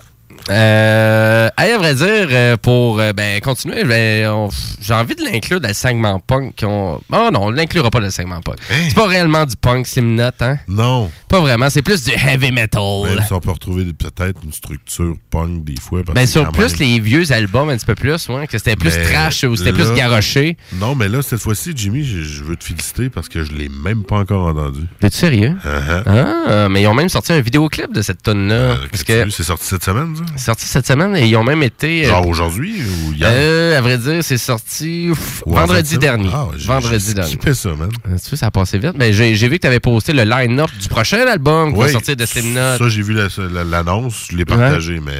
[0.50, 5.68] Euh, à vrai dire, euh, pour euh, ben, continuer, ben, j'ai envie de l'inclure dans
[5.70, 6.64] le segment punk.
[6.64, 8.58] Oh non, on l'inclura pas dans le segment punk.
[8.70, 10.58] C'est pas réellement du punk, Slim Nut, hein?
[10.68, 11.12] Non.
[11.30, 12.82] Pas vraiment, c'est plus du heavy metal.
[13.06, 16.02] Même si on peut retrouver peut-être une structure punk des fois.
[16.14, 18.96] Ben, sur plus même- les vieux albums, un petit peu plus, ouais, que c'était plus
[18.96, 20.58] Mais trash ou c'était plus garoché.
[20.74, 23.70] Non, mais là, cette fois-ci, Jimmy, je, je veux te féliciter parce que je l'ai
[23.70, 24.82] même pas encore entendu.
[25.00, 25.56] T'es-tu sérieux?
[25.66, 26.04] Uh-huh.
[26.06, 29.84] Ah, mais ils ont même sorti un vidéoclip de cette parce que C'est sorti cette
[29.84, 30.24] semaine, ça?
[30.36, 32.06] C'est sorti cette semaine et ils ont même été.
[32.06, 33.30] euh, Genre aujourd'hui ou hier?
[33.32, 35.10] Euh, à vrai dire, c'est sorti
[35.46, 36.30] vendredi dernier.
[36.34, 37.38] Ah, vendredi dernier.
[37.54, 37.90] ça, man.
[38.08, 38.94] Euh, Tu sais, ça a passé vite.
[38.98, 42.16] Mais j'ai vu que tu avais posté le line-up du prochain album qui va sortir
[42.16, 42.78] de Slim Nut.
[42.78, 45.14] Ça, j'ai vu la- la- l'annonce, je l'ai partagé, mais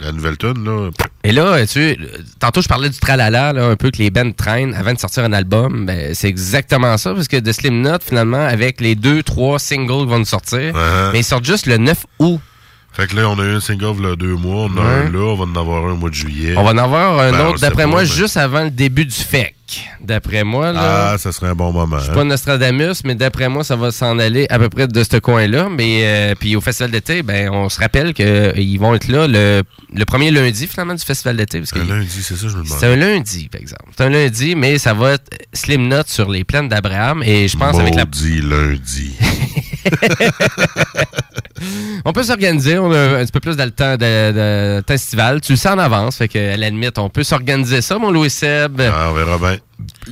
[0.00, 0.90] la nouvelle tune, là,
[1.24, 1.98] Et là, tu sais,
[2.38, 5.24] tantôt je parlais du tralala, là, un peu que les bands traînent avant de sortir
[5.24, 5.84] un album.
[5.86, 10.04] Ben, c'est exactement ça, parce que de Slim Nut, finalement, avec les deux, trois singles
[10.04, 11.12] qui vont nous sortir, Uh-huh.
[11.12, 12.40] mais ils sortent juste le 9 août.
[12.92, 15.06] Fait que là, on a eu un single là, deux mois, on a Ouais.
[15.06, 16.54] un là, on va en avoir un au mois de juillet.
[16.56, 19.14] On va en avoir un Ben, autre, d'après moi, mais- juste avant le début du
[19.14, 19.54] FEC.
[20.00, 21.10] D'après moi, là.
[21.12, 21.98] Ah, ça serait un bon moment.
[21.98, 22.14] Je suis hein.
[22.14, 25.68] pas Nostradamus, mais d'après moi, ça va s'en aller à peu près de ce coin-là.
[25.70, 29.62] Mais euh, puis au festival d'été, ben on se rappelle qu'ils vont être là le,
[29.94, 31.62] le premier lundi finalement du festival d'été.
[31.74, 32.78] Un lundi, c'est ça, je me demande.
[32.78, 33.84] C'est un lundi, par exemple.
[33.96, 37.22] C'est un lundi, mais ça va être Slim Note sur les plaines d'Abraham.
[37.22, 38.04] Et je pense avec la.
[38.42, 39.14] Lundi.
[42.04, 44.94] On peut s'organiser, on a un petit peu plus dans le temps de, de- temps
[44.94, 45.40] estival.
[45.40, 48.10] Tu le sais en avance, fait que à la limite, on peut s'organiser ça, mon
[48.10, 48.80] Louis Seb.
[48.80, 49.57] Ah, on verra bien.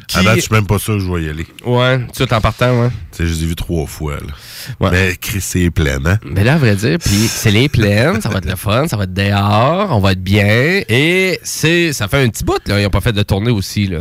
[0.08, 1.46] Qui- À date, je suis même pas sûr que je vais y aller.
[1.64, 2.88] Ouais, tout en partant, ouais.
[3.10, 4.32] Tu sais, je les ai vus trois fois, là.
[4.80, 4.90] Ouais.
[4.92, 6.18] Mais Chris, c'est plein, hein?
[6.24, 8.96] Mais là, à vrai dire, puis c'est les plaines, ça va être le fun, ça
[8.96, 10.82] va être dehors, on va être bien.
[10.88, 12.78] Et c'est ça fait un petit bout, là.
[12.80, 13.98] Ils n'ont pas fait de tournée aussi, là.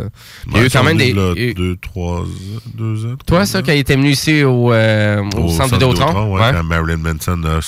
[0.47, 1.13] Il y a Ouais, eu quand même des.
[1.13, 2.23] là, eu- deux, trois,
[2.75, 3.15] deux ans.
[3.25, 6.31] Toi, ça, quand il était venu ici au, euh, au, centre Vidéotron?
[6.35, 6.51] ouais, ouais.
[6.53, 7.59] quand Marilyn Manson a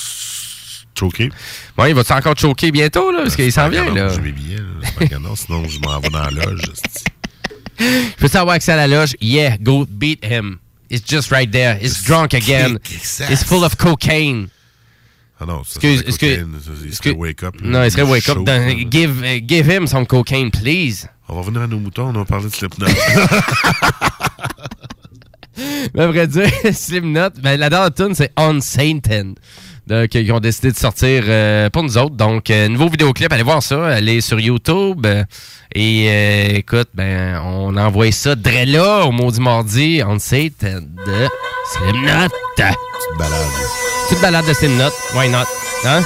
[0.97, 1.29] choqué.
[1.77, 3.19] Ouais, il va-tu encore choquer bientôt, là?
[3.23, 4.09] Parce qu'il s'en vient, là.
[4.09, 5.07] J'ai mes billets, là.
[5.09, 6.61] Pas sinon je m'en vais dans la loge.
[7.79, 8.15] esti.
[8.17, 9.15] Peux-tu avoir accès à la loge?
[9.21, 10.59] Yeah, go beat him.
[10.89, 11.77] It's just right there.
[11.81, 12.79] It's drunk again.
[13.29, 14.49] It's full of cocaine.
[15.39, 16.45] Ah non, ça, Excuse, excuse,
[16.85, 17.55] il serait wake up.
[17.61, 18.43] Non, il serait wake up.
[18.43, 21.07] Dans- give, uh, give him some cocaine, please.
[21.29, 22.87] On va revenir à nos moutons, on a parlé de Slipknot.
[25.93, 29.33] Mais à vrai dire, Slim Nut, ben, la dernière tune c'est On Satan.
[29.87, 32.15] Donc, ils ont décidé de sortir euh, pour nous autres.
[32.15, 33.85] Donc, euh, nouveau vidéoclip, allez voir ça.
[33.87, 35.05] Allez sur YouTube.
[35.05, 35.23] euh,
[35.73, 38.35] et euh, écoute, ben, on a envoyé ça
[38.65, 41.29] là, au Maudit Mardi, On Satan de
[41.71, 42.31] Slim Nut.
[42.57, 43.47] Petite balade.
[44.09, 44.91] Petite balade de Slim Nut.
[45.15, 45.45] Why not?
[45.85, 46.01] Hein?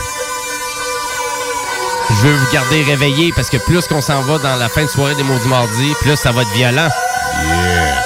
[2.09, 4.89] Je veux vous garder réveillés parce que plus qu'on s'en va dans la fin de
[4.89, 6.89] soirée des Maudits Mardi, plus ça va être violent.
[7.43, 8.03] Yeah.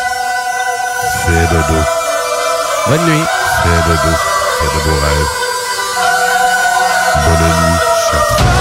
[1.26, 1.82] Fais dodo.
[2.88, 3.26] Bonne nuit.
[3.64, 4.16] Fais dodo.
[4.66, 5.45] De beaux rêves.
[7.26, 8.55] Bonne nuit,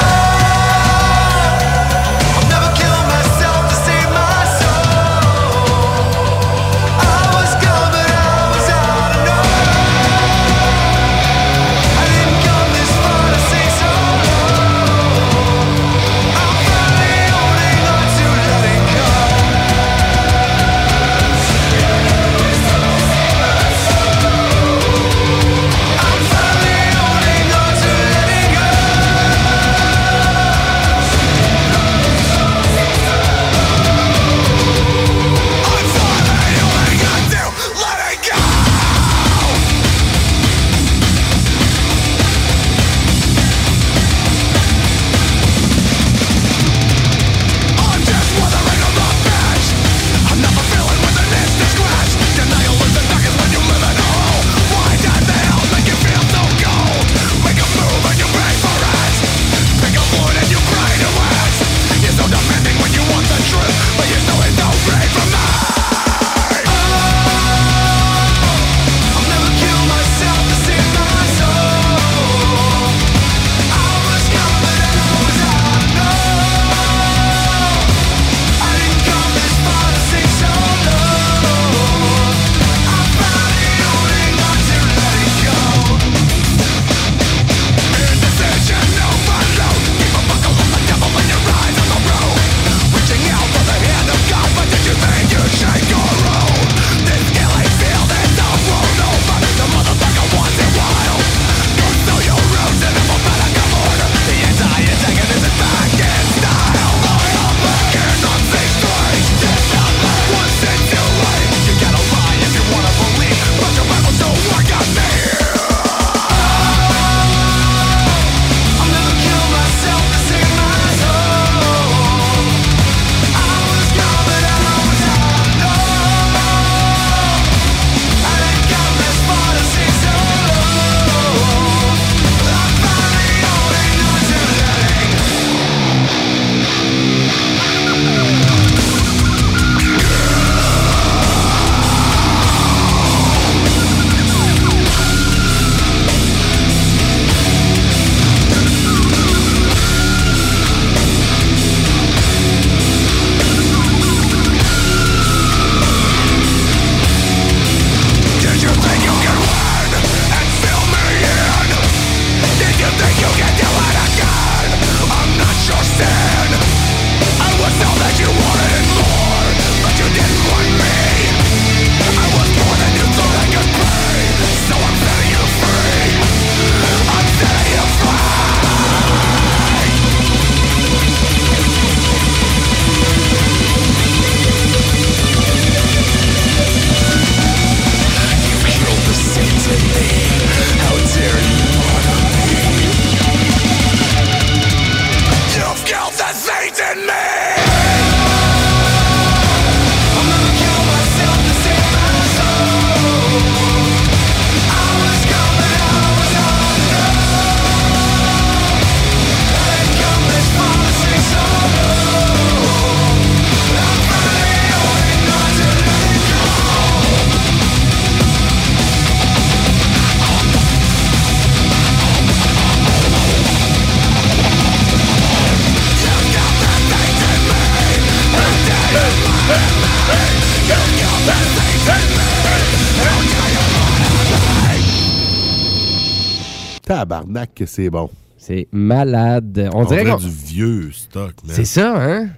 [237.55, 238.11] Que c'est bon.
[238.38, 239.70] C'est malade.
[239.72, 241.32] On, On dirait du vieux stock.
[241.49, 242.28] C'est ça, hein?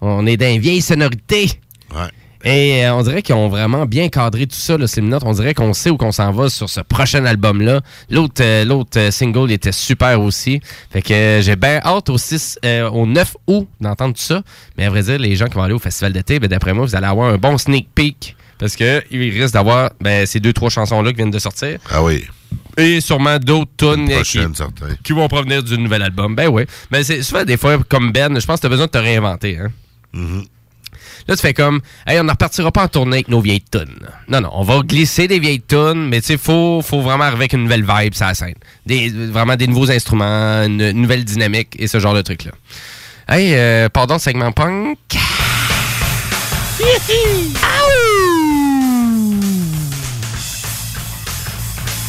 [0.00, 1.50] On est dans une vieille sonorité.
[1.94, 2.08] Ouais.
[2.42, 5.18] Et euh, on dirait qu'ils ont vraiment bien cadré tout ça, le Slipknot.
[5.24, 7.82] On dirait qu'on sait où qu'on s'en va sur ce prochain album-là.
[8.08, 10.60] L'autre euh, l'autre euh, single était super aussi.
[10.90, 12.58] Fait que j'ai bien hâte au, 6,
[12.92, 14.42] au 9 août d'entendre tout ça.
[14.78, 16.86] Mais à vrai dire, les gens qui vont aller au festival d'été, ben, d'après moi,
[16.86, 18.36] vous allez avoir un bon sneak peek.
[18.58, 21.78] Parce que il risque d'avoir ben, ces deux, trois chansons-là qui viennent de sortir.
[21.90, 22.24] Ah oui.
[22.76, 24.22] Et sûrement d'autres tunes euh,
[25.02, 26.34] qui, vont provenir du nouvel album.
[26.34, 26.64] Ben oui.
[26.90, 28.98] Mais c'est souvent des fois, comme Ben, je pense que tu as besoin de te
[28.98, 29.58] réinventer.
[29.58, 29.68] Hein?
[30.14, 30.44] Mm-hmm.
[31.28, 34.08] Là, tu fais comme, hey, on ne repartira pas en tournée avec nos vieilles tunes.
[34.28, 37.42] Non, non, on va glisser des vieilles tunes, mais tu sais, faut, faut vraiment arriver
[37.42, 38.54] avec une nouvelle vibe sur la scène.
[38.86, 42.52] Des, vraiment des nouveaux instruments, une, une nouvelle dynamique et ce genre de trucs-là.
[43.28, 44.98] Hey, euh, pardon, segment punk.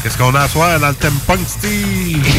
[0.03, 2.23] Qu'est-ce qu'on a à soir dans le thème punk, Steve?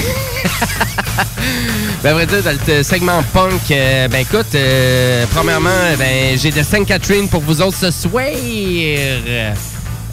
[2.02, 6.50] Ben, à vrai dire, dans le segment punk, euh, ben écoute, euh, premièrement, ben j'ai
[6.50, 8.24] de Sainte Catherine pour vous autres ce soir.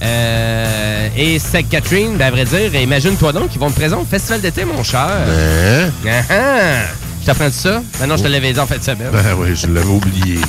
[0.02, 4.06] Euh, et Sainte Catherine, ben à vrai dire, imagine-toi donc qu'ils vont te présenter au
[4.06, 5.10] festival d'été, mon cher.
[5.26, 5.92] Ben?
[6.08, 6.94] Ah ah!
[7.22, 7.82] Je t'apprends ça?
[8.00, 9.10] Ben non, je te l'avais dit en fait de semaine.
[9.12, 10.40] Ben oui, je l'avais oublié.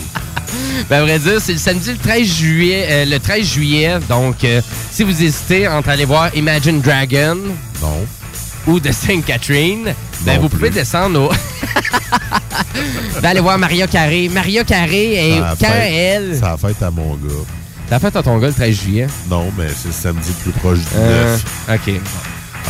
[0.88, 2.86] Ben, à vrai dire, c'est le samedi le 13 juillet.
[2.90, 3.98] euh, le 13 juillet.
[4.08, 4.60] Donc, euh,
[4.90, 7.36] si vous hésitez entre aller voir Imagine Dragon
[8.66, 10.58] ou The Saint Catherine, ben, Non vous plus.
[10.58, 11.32] pouvez descendre au.
[13.22, 14.28] ben, allez voir Maria Carré.
[14.28, 16.36] Maria Carré, et Ça a quand elle.
[16.38, 17.28] Ça a fait à mon gars.
[17.88, 19.06] T'as fait à ton gars le 13 juillet?
[19.28, 21.36] Non, mais c'est le samedi le plus proche du Euh,
[21.68, 21.78] 9.
[21.88, 22.00] OK.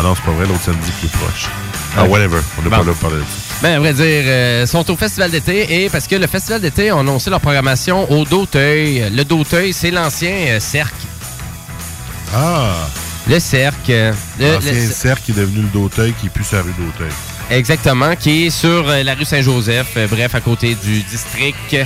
[0.01, 1.49] Ah non, c'est pas vrai, l'autre samedi plus proche.
[1.95, 2.39] Ah, whatever.
[2.59, 2.77] On n'est Bon.
[2.79, 3.59] pas là pour parler de ça.
[3.63, 6.89] Ben, à vrai dire, euh, sont au festival d'été et parce que le festival d'été
[6.89, 9.11] a annoncé leur programmation au Dauteuil.
[9.15, 10.95] Le Dauteuil, c'est l'ancien euh, cercle.
[12.35, 12.89] Ah!
[13.29, 13.91] Le cercle.
[13.91, 17.13] euh, L'ancien le- cercle qui est devenu le Dauteuil, qui est plus sa rue Dauteuil.
[17.51, 21.77] Exactement, qui est sur euh, la rue Saint-Joseph, bref, à côté du district,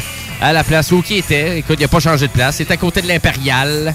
[0.41, 1.59] à la place où qui était.
[1.59, 2.57] Écoute, il n'a pas changé de place.
[2.59, 3.95] C'est à côté de l'Impérial.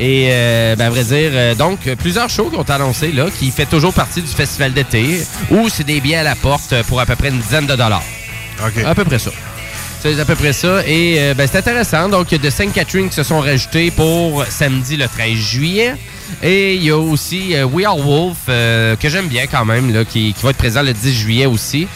[0.00, 3.50] Et, euh, ben, à vrai dire, euh, donc, plusieurs shows qui ont annoncé, là, qui
[3.50, 5.20] fait toujours partie du festival d'été,
[5.50, 8.02] où c'est des billets à la porte pour à peu près une dizaine de dollars.
[8.66, 8.82] OK.
[8.84, 9.30] À peu près ça.
[10.02, 10.82] C'est à peu près ça.
[10.86, 12.08] Et euh, ben, c'est intéressant.
[12.08, 15.94] Donc, il y a de Sainte-Catherine qui se sont rajoutés pour samedi le 13 juillet.
[16.42, 19.92] Et il y a aussi euh, We Are Wolf, euh, que j'aime bien quand même,
[19.92, 21.86] là, qui, qui va être présent le 10 juillet aussi.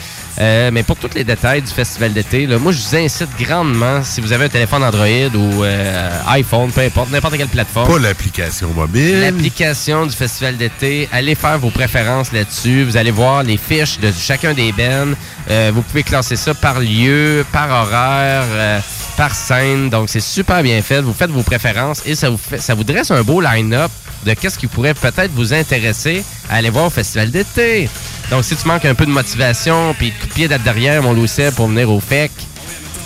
[0.41, 4.03] Euh, mais pour tous les détails du festival d'été, là, moi, je vous incite grandement,
[4.03, 7.89] si vous avez un téléphone Android ou euh, iPhone, peu importe, n'importe quelle plateforme.
[7.89, 9.21] Pas l'application mobile.
[9.21, 12.85] L'application du festival d'été, allez faire vos préférences là-dessus.
[12.85, 15.15] Vous allez voir les fiches de chacun des bands.
[15.51, 18.81] Euh, vous pouvez classer ça par lieu, par horaire, euh,
[19.17, 19.91] par scène.
[19.91, 21.01] Donc, c'est super bien fait.
[21.01, 23.91] Vous faites vos préférences et ça vous, fait, ça vous dresse un beau line-up
[24.25, 27.89] de qu'est-ce qui pourrait peut-être vous intéresser à aller voir au festival d'été.
[28.31, 31.03] Donc, si tu manques un peu de motivation puis de coup de pied d'être derrière,
[31.03, 32.31] mon Louis pour venir au FEC,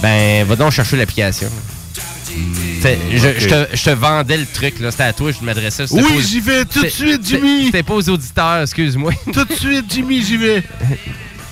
[0.02, 1.48] ben, va donc chercher l'application.
[2.80, 4.90] T'sais, je, te, je te vendais le truc, là.
[4.92, 5.84] C'était à toi, je m'adressais.
[5.90, 7.66] Oui, aux- j'y vais tout de suite, Jimmy.
[7.66, 9.12] C'était pas aux auditeurs, excuse-moi.
[9.32, 10.62] Tout de suite, Jimmy, j'y vais.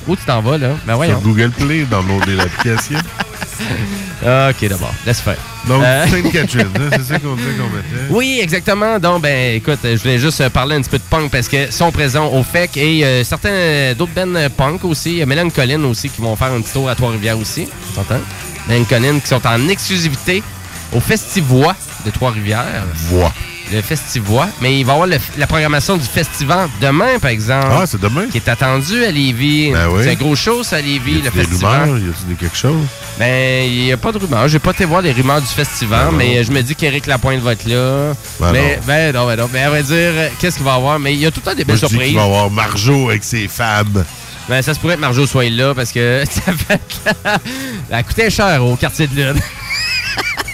[0.06, 0.76] Où tu t'en vas, là?
[0.86, 1.18] Ben voyons.
[1.18, 2.98] Sur Google Play, downloader l'application.
[4.22, 5.36] OK, d'abord, laisse faire.
[5.66, 8.10] Donc, Euh, Sainte-Catherine, hein, c'est ça qu'on disait qu'on mettait.
[8.10, 8.98] Oui, exactement.
[8.98, 11.70] Donc, ben, écoute, je voulais juste euh, parler un petit peu de punk parce que
[11.70, 15.10] sont présents au FEC et euh, certains d'autres bands punk aussi.
[15.12, 17.68] Il y a Mélanie Collin aussi qui vont faire un petit tour à Trois-Rivières aussi.
[17.94, 18.20] Tu entends?
[18.68, 20.42] Mélanie Collin qui sont en exclusivité
[20.92, 22.84] au Festivois de Trois-Rivières.
[22.94, 23.32] Voix.
[23.72, 24.48] Le Festivois.
[24.60, 27.66] Mais il va y avoir le- la programmation du Festival demain, par exemple.
[27.70, 28.26] Ah, c'est demain?
[28.30, 29.72] Qui est attendu à Lévis.
[29.72, 30.02] Ben oui.
[30.04, 31.82] C'est un gros show, ça, à Lévis, Y le Festival.
[31.90, 31.98] rumeurs?
[31.98, 32.86] Y des quelque chose?
[33.18, 34.46] Ben, il n'y a pas de rumeurs.
[34.48, 37.06] J'ai pas été voir les rumeurs du festival, Ben mais euh, je me dis qu'Éric
[37.06, 38.12] Lapointe va être là.
[38.38, 38.82] Ben mais, non.
[38.86, 39.50] ben non, ben non.
[39.52, 40.98] Mais à vrai dire, euh, qu'est-ce qu'il va y avoir?
[40.98, 42.08] Mais il y a tout le temps des Moi, belles je dis surprises.
[42.10, 44.04] qu'il va y avoir Marjo avec ses femmes.
[44.48, 46.80] Ben, ça se pourrait que Marjo soit là parce que ça fait
[47.90, 49.40] Elle coûtait cher au quartier de Lune.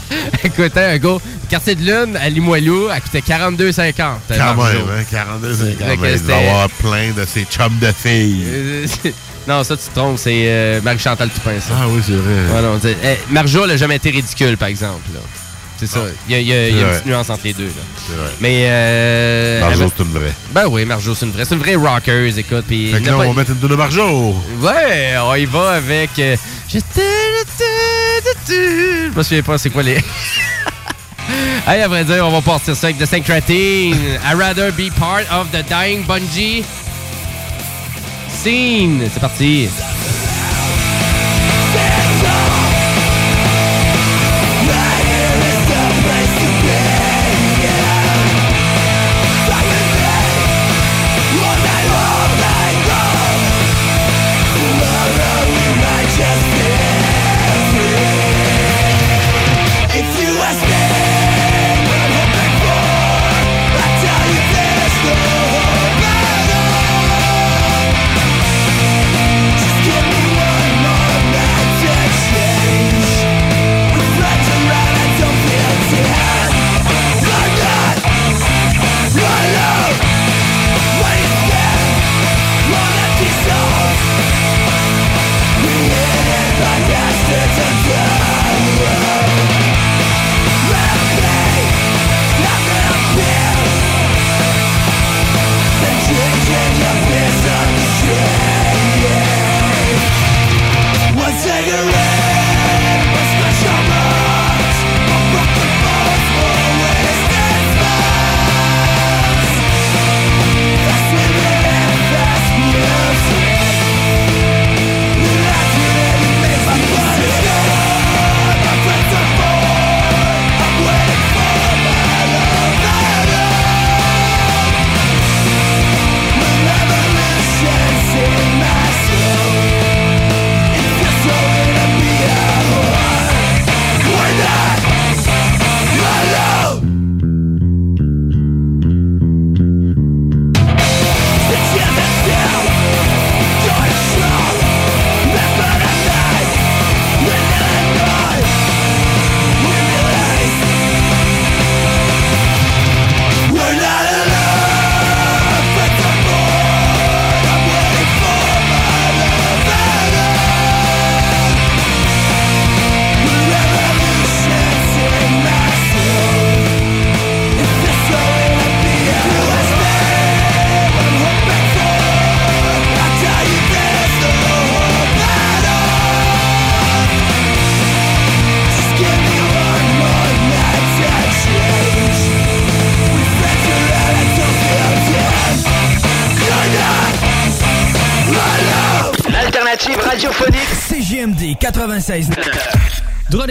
[0.42, 1.16] Elle coûtait un gars.
[1.48, 3.92] Quartier de Lune à Limoilou, elle coûtait 42,50.
[3.96, 4.60] Quand Marjo.
[4.62, 5.94] même, hein, 42, c'est Fait quand que même.
[5.94, 8.44] Il va y c'était- avoir plein de ses chums de filles.
[8.46, 8.86] Euh,
[9.48, 10.18] non, ça, tu te trompes.
[10.18, 11.72] C'est euh, Marie-Chantal Toupin, ça.
[11.80, 12.54] Ah oui, c'est vrai.
[12.54, 15.08] Ouais, non, c'est- eh, Marjo n'a jamais été ridicule, par exemple.
[15.14, 15.20] là.
[15.80, 16.00] C'est ça.
[16.28, 17.66] Il y a, y a- y a une petite nuance entre les deux.
[17.66, 17.70] là.
[18.08, 18.30] C'est vrai.
[18.40, 18.64] Mais.
[18.66, 20.32] Euh, Marjo, c'est une vraie.
[20.52, 21.44] Ben oui, Marjo, c'est une vraie.
[21.44, 22.64] C'est une vraie rockers, écoute.
[22.66, 24.34] Puis Fait que on va mettre une tour de Marjo.
[24.60, 26.10] Ouais, on y va avec.
[26.18, 26.36] euh,
[26.68, 26.88] te-
[28.48, 29.94] Je me souviens pas, c'est quoi les.
[31.66, 33.96] hey, à vrai dire, on va partir ça avec The Sanctratine.
[34.24, 36.64] I'd rather be part of the dying bungee
[38.30, 39.08] scene.
[39.12, 39.68] C'est parti.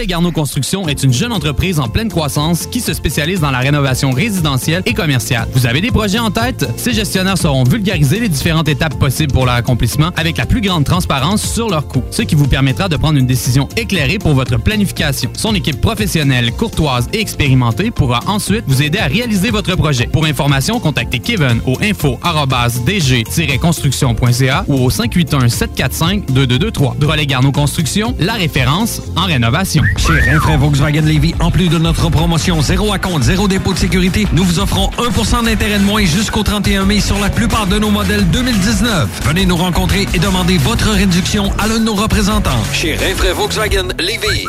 [0.08, 4.10] Garneau Construction est une jeune entreprise en pleine croissance qui se spécialise dans la rénovation
[4.10, 5.46] résidentielle et commerciale.
[5.52, 6.66] Vous avez des projets en tête?
[6.78, 10.84] Ces gestionnaires sauront vulgariser les différentes étapes possibles pour leur accomplissement avec la plus grande
[10.84, 14.56] transparence sur leurs coûts, ce qui vous permettra de prendre une décision éclairée pour votre
[14.56, 15.30] planification.
[15.36, 20.06] Son équipe professionnelle, courtoise et expérimentée pourra ensuite vous aider à réaliser votre projet.
[20.06, 26.96] Pour information, contactez Kevin au info-dg-construction.ca ou au 581-745-2223.
[26.96, 29.82] Drolet Garneau Construction, la référence en rénovation.
[29.98, 33.78] Chez Rinfraie Volkswagen Levy, en plus de notre promotion 0 à compte, 0 dépôt de
[33.78, 37.78] sécurité, nous vous offrons 1% d'intérêt de moins jusqu'au 31 mai sur la plupart de
[37.78, 39.08] nos modèles 2019.
[39.24, 42.62] Venez nous rencontrer et demandez votre réduction à l'un de nos représentants.
[42.72, 44.46] Chez Rinfraie Volkswagen Levy.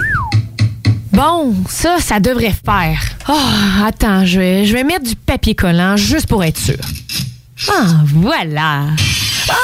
[1.12, 3.02] Bon, ça, ça devrait faire.
[3.28, 3.34] Oh,
[3.86, 6.78] attends, je vais, je vais mettre du papier collant juste pour être sûr.
[7.68, 8.84] Ah, voilà.
[9.50, 9.56] Ah,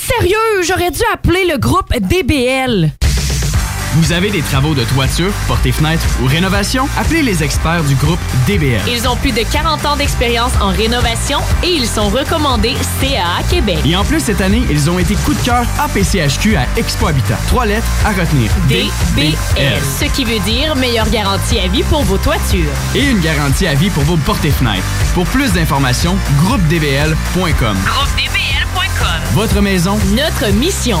[0.00, 2.90] sérieux, j'aurais dû appeler le groupe DBL.
[3.94, 6.88] Vous avez des travaux de toiture, portées fenêtres ou rénovation?
[6.96, 8.82] Appelez les experts du groupe DBL.
[8.86, 13.78] Ils ont plus de 40 ans d'expérience en rénovation et ils sont recommandés CAA Québec.
[13.84, 17.36] Et en plus, cette année, ils ont été coup de cœur APCHQ à Expo Habitat.
[17.48, 18.52] Trois lettres à retenir.
[18.68, 19.34] DBL.
[19.98, 22.70] Ce qui veut dire meilleure garantie à vie pour vos toitures.
[22.94, 24.86] Et une garantie à vie pour vos portées fenêtres.
[25.14, 27.76] Pour plus d'informations, groupedbl.com.
[27.84, 29.20] GroupeDBL.com.
[29.32, 31.00] Votre maison, Notre mission.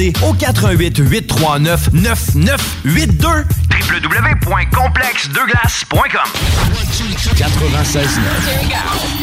[0.23, 6.31] au 88 839 9982 www.complexdeglace.com
[7.37, 8.19] 96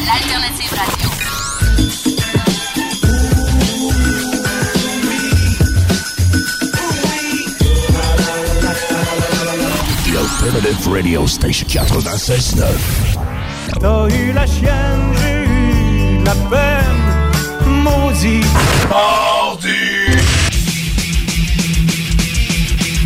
[0.05, 1.09] L'alternative radio.
[10.05, 12.55] The Alternative Radio Station 96
[13.81, 17.03] T'as eu la chienne, j'ai eu la peine,
[17.83, 18.45] maudit.
[18.89, 19.38] Mardi!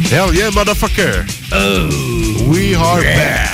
[0.09, 1.25] Hell yeah, motherfucker!
[1.51, 1.89] Oh!
[2.49, 3.49] We are back!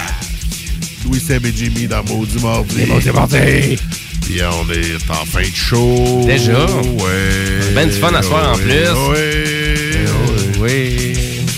[1.05, 2.75] Louis Seb et Jimmy dans Maudit Mardi.
[2.75, 3.77] Les Maudits Mardis.
[4.21, 6.23] Puis on est en fin de show.
[6.25, 6.65] Déjà?
[6.65, 7.73] Ouais.
[7.73, 10.61] Ben du fun à soir en ouais, plus.
[10.61, 11.13] Ouais.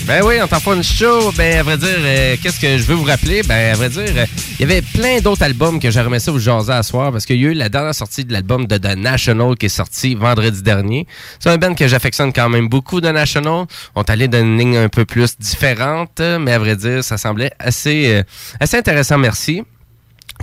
[0.06, 1.30] Ben oui, on t'en fait une show.
[1.36, 3.42] Ben, à vrai dire, euh, qu'est-ce que je veux vous rappeler?
[3.44, 4.26] Ben, à vrai dire, euh,
[4.58, 7.40] il y avait plein d'autres albums que j'aimerais ça vous jaser à soir parce qu'il
[7.40, 10.62] y a eu la dernière sortie de l'album de The National qui est sorti vendredi
[10.62, 11.06] dernier.
[11.38, 13.66] C'est un band que j'affectionne quand même beaucoup, The National.
[13.94, 17.16] On est allé dans une ligne un peu plus différente, mais à vrai dire, ça
[17.16, 18.22] semblait assez, euh,
[18.58, 19.62] assez intéressant, merci.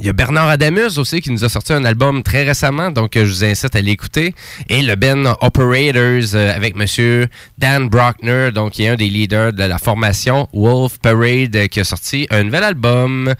[0.01, 3.17] Il y a Bernard Adamus aussi qui nous a sorti un album très récemment, donc
[3.17, 4.33] euh, je vous incite à l'écouter.
[4.69, 7.27] Et le Ben Operators euh, avec Monsieur
[7.57, 11.81] Dan Brockner, donc qui est un des leaders de la formation Wolf Parade euh, qui
[11.81, 13.33] a sorti un nouvel album.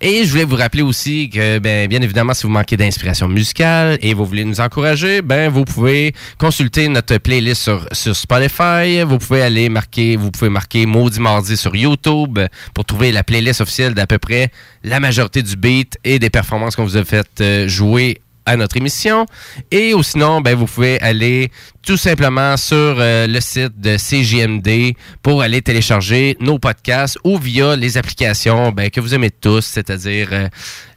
[0.00, 3.98] Et je voulais vous rappeler aussi que, ben, bien évidemment, si vous manquez d'inspiration musicale
[4.00, 9.02] et vous voulez nous encourager, ben, vous pouvez consulter notre playlist sur, sur Spotify.
[9.06, 12.38] Vous pouvez aller marquer, vous pouvez marquer Maudit Mardi sur YouTube
[12.72, 14.50] pour trouver la playlist officielle d'à peu près
[14.86, 18.76] la majorité du beat et des performances qu'on vous a fait euh, jouer à notre
[18.76, 19.26] émission.
[19.72, 21.50] Et ou sinon, ben, vous pouvez aller
[21.86, 27.76] tout simplement sur euh, le site de CGMD pour aller télécharger nos podcasts ou via
[27.76, 30.48] les applications ben, que vous aimez tous, c'est-à-dire euh,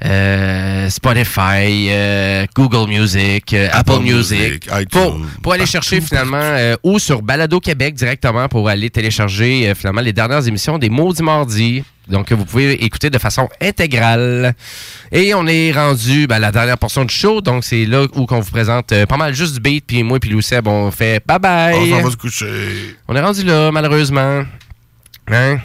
[0.03, 1.91] euh, Spotify,
[2.55, 7.59] Google Music, Apple, Apple Music, Music, pour, iTunes, pour aller chercher finalement, ou sur Balado
[7.59, 11.83] Québec directement pour aller télécharger finalement les dernières émissions des Maudits Mardis.
[12.09, 14.55] Donc, vous pouvez écouter de façon intégrale.
[15.11, 17.41] Et on est rendu ben, à la dernière portion du show.
[17.41, 19.85] Donc, c'est là où on vous présente pas mal juste du beat.
[19.85, 21.75] Puis moi puis Lou Seb, on fait bye-bye.
[21.75, 22.95] On s'en va se coucher.
[23.07, 24.43] On est rendu là, malheureusement.
[25.31, 25.59] Hein?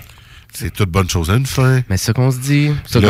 [0.57, 1.81] C'est toute bonne chose à une fin.
[1.89, 2.69] Mais c'est ça qu'on se dit.
[2.69, 3.09] Là,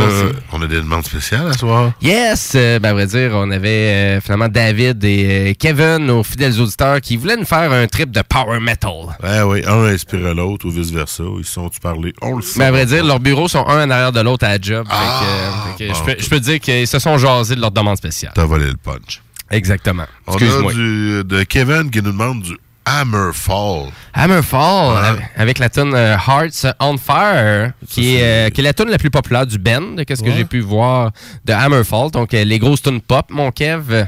[0.51, 1.93] on a des demandes spéciales à soir.
[2.01, 2.53] Yes!
[2.55, 3.69] Euh, ben, à vrai dire, on avait
[4.17, 8.11] euh, finalement David et euh, Kevin, nos fidèles auditeurs, qui voulaient nous faire un trip
[8.11, 9.15] de power metal.
[9.23, 11.23] Ouais, oui, un inspire l'autre ou vice-versa.
[11.39, 12.15] Ils se sont-tu parlé?
[12.23, 12.59] On le sait.
[12.61, 14.87] Mais à vrai dire, leurs bureaux sont un en arrière de l'autre à la job.
[14.89, 15.99] Fait que, euh, fait que bon.
[15.99, 18.33] je, peux, je peux dire qu'ils se sont jasés de leur demande spéciale.
[18.35, 19.21] T'as volé le punch.
[19.55, 20.05] Exactement.
[20.27, 23.91] On a du, de Kevin qui nous demande du Hammerfall.
[24.13, 28.91] Hammerfall, avec- la tune euh, Hearts on Fire, qui, est, euh, qui est la tune
[28.91, 30.35] la plus populaire du band, qu'est-ce que Ouais.
[30.37, 31.11] j'ai pu voir
[31.45, 32.11] de Hammerfall.
[32.11, 34.07] Donc, euh, les grosses tunes pop, mon Kev.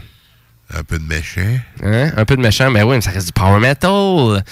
[0.74, 1.40] Un peu de méchant.
[1.84, 2.10] Hein?
[2.16, 4.42] Un peu de méchant, mais oui, mais ça reste du power metal.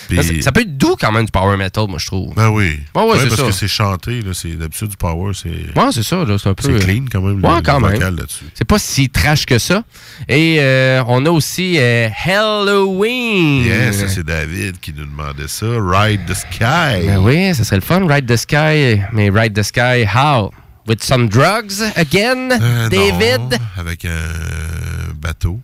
[0.42, 2.32] Ça, peut être doux quand même du power metal, moi, je trouve.
[2.34, 2.78] Ben oui.
[2.94, 3.46] Ouais, ouais, c'est parce ça.
[3.46, 4.30] que c'est chanté, là.
[4.32, 5.48] C'est d'habitude du power, c'est.
[5.48, 6.78] Ouais, c'est ça, c'est un peu.
[6.78, 7.92] C'est clean quand même, le- quand le même.
[7.94, 8.44] vocal là-dessus.
[8.54, 9.82] C'est pas si trash que ça.
[10.28, 13.64] Et euh, on a aussi euh, Halloween.
[13.64, 15.66] Yeah, ça c'est David qui nous demandait ça.
[15.80, 17.06] Ride the Sky.
[17.06, 19.00] Ben oui, ça serait le fun, Ride the Sky.
[19.12, 20.52] Mais Ride the Sky, how?
[20.86, 23.40] With some drugs again, Euh, David?
[23.40, 25.58] non, avec un bateau.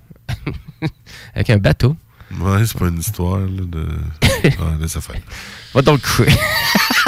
[1.34, 1.96] Avec un bateau.
[2.38, 3.88] Ouais, c'est pas une histoire là, de.
[4.58, 5.16] Ah, laisse faire.
[5.74, 6.32] Va donc coucher.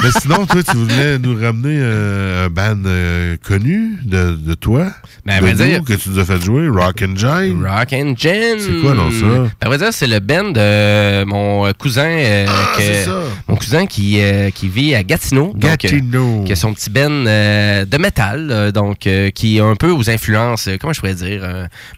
[0.02, 4.86] Mais sinon, toi, tu voulais nous ramener euh, un band euh, connu de, de toi,
[5.24, 7.64] Ben, de vrai nous, dire- que tu nous as fait jouer, Rock and Jane.
[7.64, 8.56] Rock and Gin.
[8.58, 9.26] C'est quoi, non, ça?
[9.26, 12.02] Ben, à vrai dire, c'est le band de mon euh, cousin.
[12.08, 13.20] euh, Ah, que- ça.
[13.46, 14.18] Mon cousin qui,
[14.54, 15.52] qui vit à Gatineau.
[15.54, 16.42] donc, Gatineau.
[16.44, 18.72] qui a son petit band de métal.
[18.72, 21.42] donc, qui est un peu aux influences, comment je pourrais dire,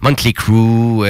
[0.03, 1.05] Monkey Crew.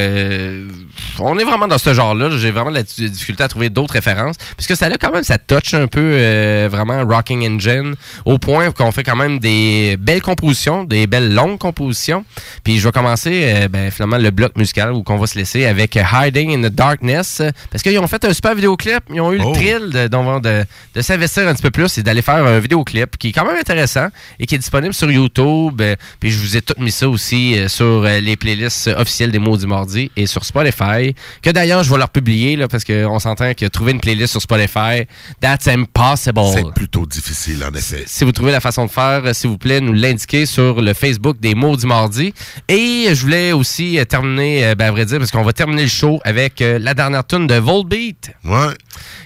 [1.18, 2.30] on est vraiment dans ce genre-là.
[2.38, 4.36] J'ai vraiment de la difficulté à trouver d'autres références.
[4.56, 7.94] Puisque ça a quand même, ça touch un peu euh, vraiment Rocking Engine.
[8.24, 12.24] Au point qu'on fait quand même des belles compositions, des belles longues compositions.
[12.62, 15.64] Puis je vais commencer, euh, ben, finalement, le bloc musical où qu'on va se laisser
[15.66, 17.42] avec Hiding in the Darkness.
[17.70, 19.00] Parce qu'ils ont fait un super vidéoclip.
[19.12, 19.50] Ils ont eu Oh.
[19.50, 20.64] le thrill de, de, de-
[20.94, 23.56] de s'investir un petit peu plus et d'aller faire un vidéoclip qui est quand même
[23.56, 24.08] intéressant
[24.38, 25.80] et qui est disponible sur YouTube.
[25.80, 29.38] Euh, Puis je vous ai tout mis ça aussi euh, sur les playlists officielles des
[29.38, 31.14] Mots du Mardi et sur Spotify.
[31.42, 34.42] Que d'ailleurs, je vais leur publier là, parce qu'on s'entend que trouver une playlist sur
[34.42, 35.04] Spotify,
[35.40, 36.73] that's impossible.
[36.74, 38.04] Plutôt difficile, en effet.
[38.06, 40.92] Si vous trouvez la façon de faire, euh, s'il vous plaît, nous l'indiquer sur le
[40.92, 42.34] Facebook des mots du mardi.
[42.68, 45.82] Et je voulais aussi euh, terminer, euh, ben, à vrai dire, parce qu'on va terminer
[45.82, 48.32] le show avec la dernière tune de Volbeat.
[48.44, 48.74] Ouais.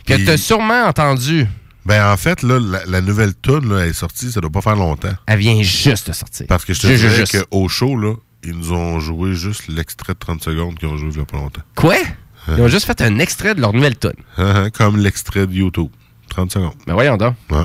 [0.06, 1.46] Que tu as sûrement entendu.
[1.86, 4.60] Ben, en fait, là, la, la nouvelle tune là, elle est sortie, ça doit pas
[4.60, 5.12] faire longtemps.
[5.26, 6.46] Elle vient juste de sortir.
[6.48, 7.44] Parce que je te dirais juste.
[7.50, 11.08] qu'au show, là, ils nous ont joué juste l'extrait de 30 secondes qu'ils ont joué
[11.12, 11.62] il y a pas longtemps.
[11.74, 11.96] Quoi?
[12.56, 14.12] Ils ont juste fait un extrait de leur nouvelle tune.
[14.74, 15.88] Comme l'extrait de YouTube.
[16.38, 16.72] 30 secondes.
[16.86, 17.34] Ben voyons donc.
[17.50, 17.64] Ouais.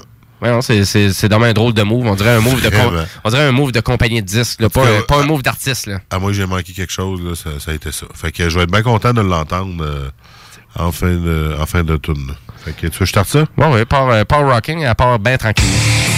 [0.62, 2.06] C'est, dans un drôle de move.
[2.06, 2.70] On dirait un move de,
[3.24, 5.90] on dirait un move de compagnie de disques, là, pas, cas, pas un move d'artiste.
[6.10, 8.08] À moi, j'ai manqué quelque chose, là, ça, ça a été ça.
[8.14, 10.10] Fait que je vais être bien content de l'entendre euh,
[10.76, 12.34] en fin de, en fin de tune.
[12.66, 13.46] Fait que tu veux que je starte ça?
[13.58, 16.13] Ouais, ouais, part, euh, part rocking, à part bien tranquille.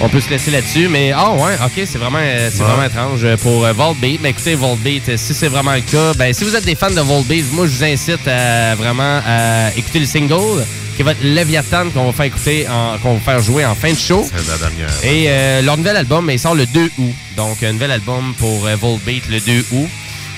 [0.00, 2.66] On peut se laisser là-dessus, mais ah ouais, ok, c'est vraiment, euh, c'est Ouais.
[2.66, 4.20] vraiment étrange euh, pour euh, Volbeat.
[4.22, 6.90] Mais écoutez, Volbeat, euh, si c'est vraiment le cas, ben si vous êtes des fans
[6.90, 10.64] de Volbeat, moi je vous incite à vraiment à écouter le single
[10.96, 13.92] qui va être Leviathan qu'on va faire écouter, en- qu'on va faire jouer en fin
[13.92, 14.28] de show.
[14.30, 14.90] C'est la dernière.
[15.04, 17.14] Et euh, leur nouvel album, il sort le 2 août.
[17.36, 19.88] Donc un nouvel album pour Volbeat le 2 août.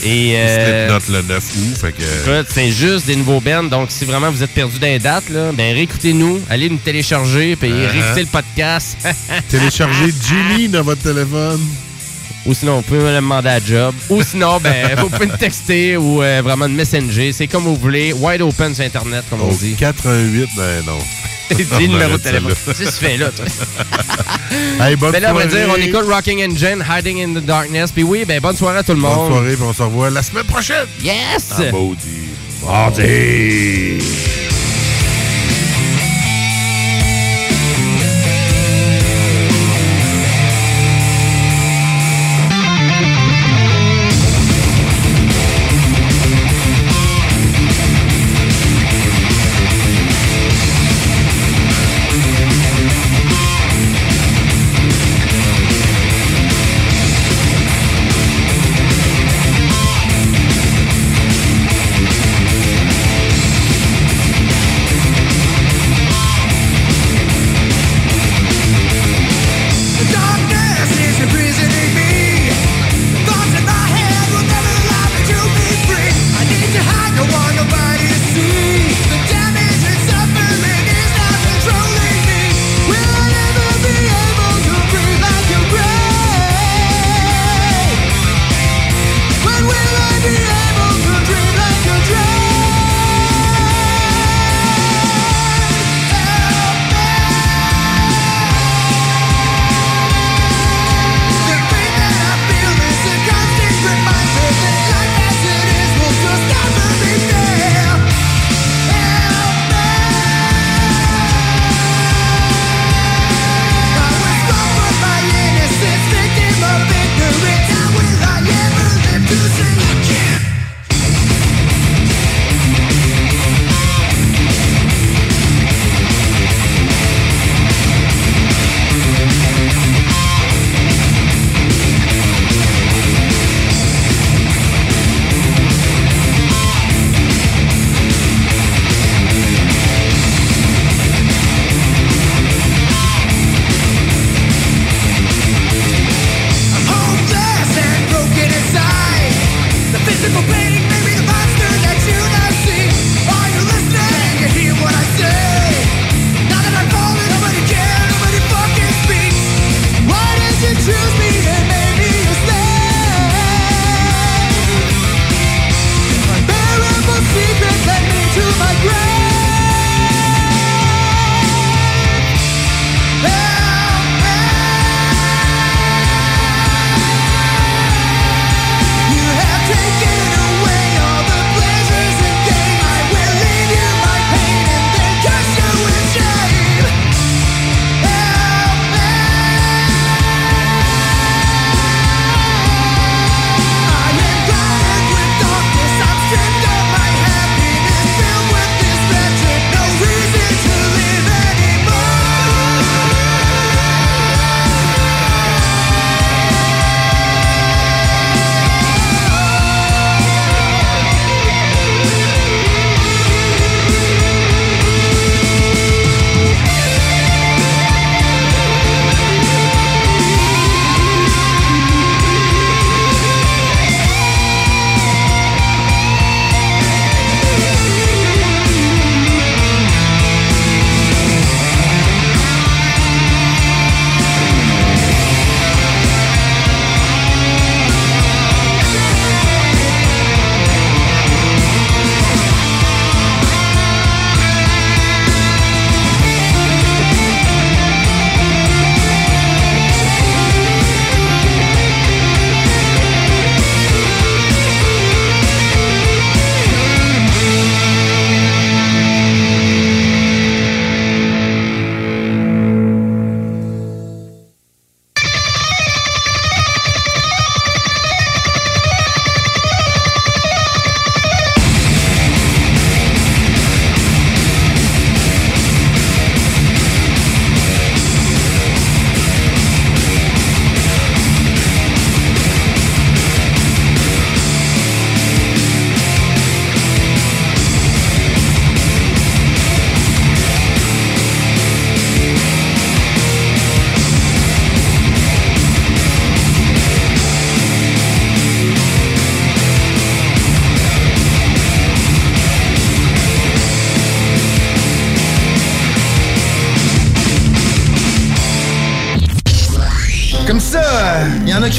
[0.02, 1.78] Et euh, Slipknot le 9 août.
[1.80, 2.02] Fait que.
[2.02, 3.64] Écoute, c'est juste des nouveaux bands.
[3.64, 7.56] Donc, si vraiment vous êtes perdu dans les dates, là, ben réécoutez-nous, allez nous télécharger,
[7.56, 8.96] puis réécoutez le podcast.
[9.48, 11.60] Téléchargez Jimmy dans votre téléphone.
[12.46, 13.94] Ou sinon, vous pouvez me demander à job.
[14.08, 17.32] Ou sinon, ben, vous pouvez me texter ou euh, vraiment me messenger.
[17.32, 18.12] C'est comme vous voulez.
[18.12, 19.74] Wide open sur Internet, comme on dit.
[19.74, 20.98] 88, ben non.
[21.54, 22.54] Dis le numéro de téléphone.
[22.74, 23.44] que tu fais là, toi?
[24.80, 25.64] Hey, bonne Mais là, on va soirée.
[25.66, 27.90] dire, on écoute Rocking Engine, Hiding in the Darkness.
[27.92, 29.32] Puis oui, ben, bonne soirée à tout le Bonne monde.
[29.32, 30.86] soirée, puis on se revoit la semaine prochaine.
[31.02, 31.52] Yes!
[31.58, 32.28] Ah, maudit.
[32.64, 33.98] Mardi.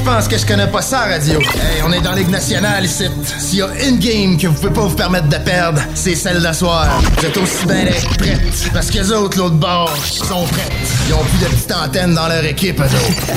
[0.08, 1.40] Qui pensent que je connais pas ça, radio.
[1.40, 3.06] Hey, on est dans Ligue nationale ici.
[3.40, 6.42] S'il y a une game que vous pouvez pas vous permettre de perdre, c'est celle
[6.42, 7.00] d'asseoir.
[7.18, 7.86] Vous êtes aussi bien
[8.18, 8.70] prêtes.
[8.74, 10.72] Parce que les autres, l'autre bord, sont prêtes.
[11.08, 13.28] Ils ont plus de petites antennes dans leur équipe, eux autres.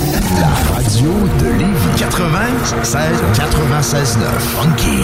[0.40, 1.10] La radio
[1.40, 4.28] de Lévis 96 96 9
[4.60, 5.01] Funky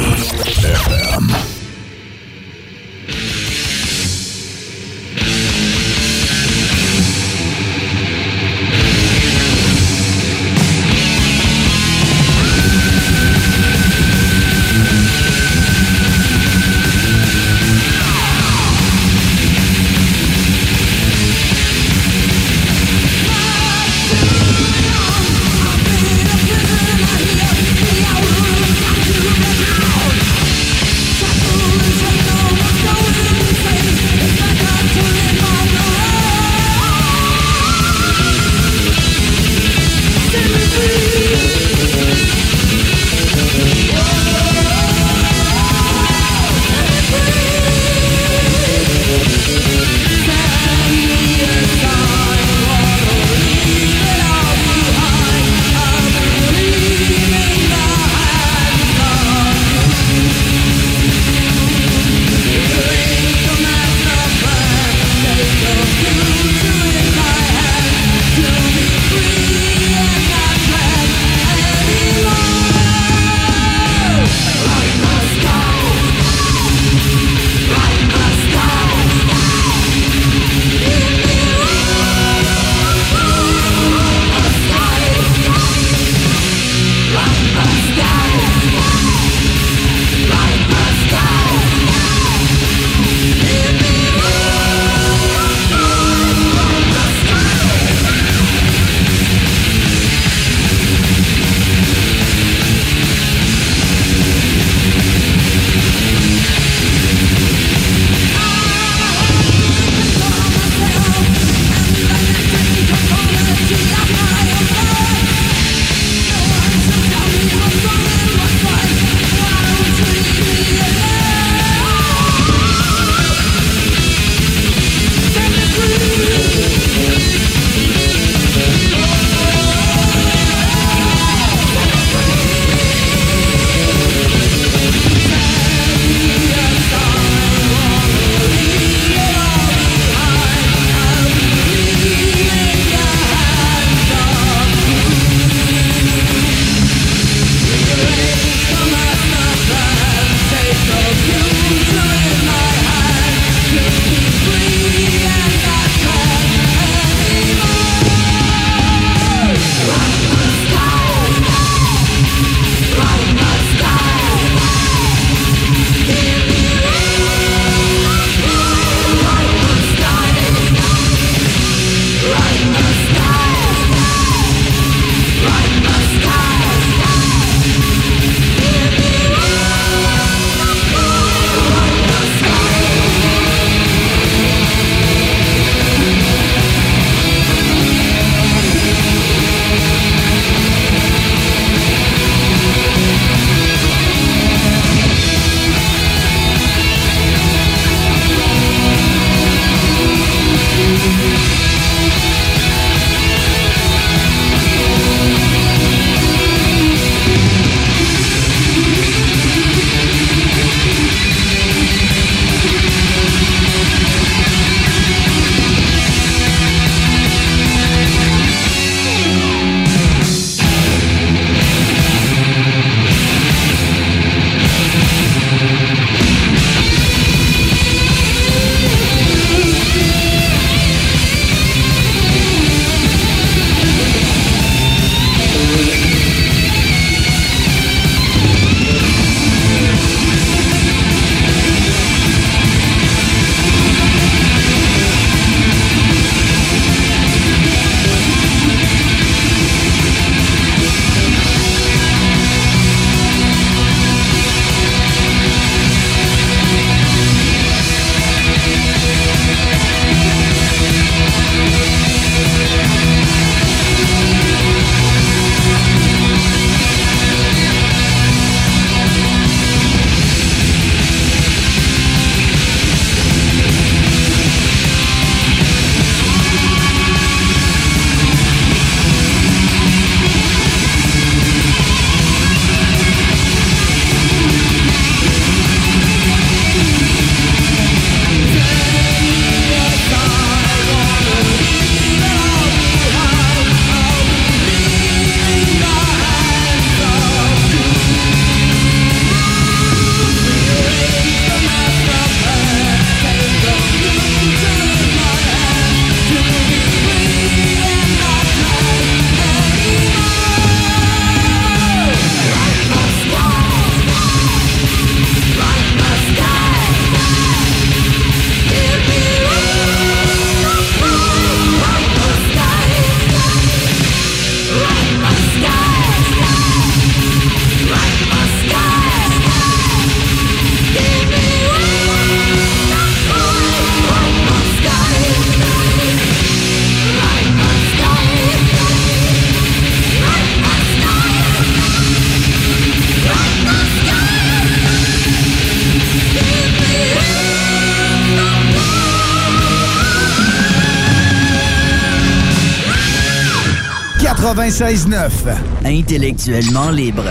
[354.76, 355.56] 96.9.
[355.86, 357.24] Intellectuellement libre.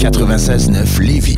[0.00, 1.36] 96.9 Lévis.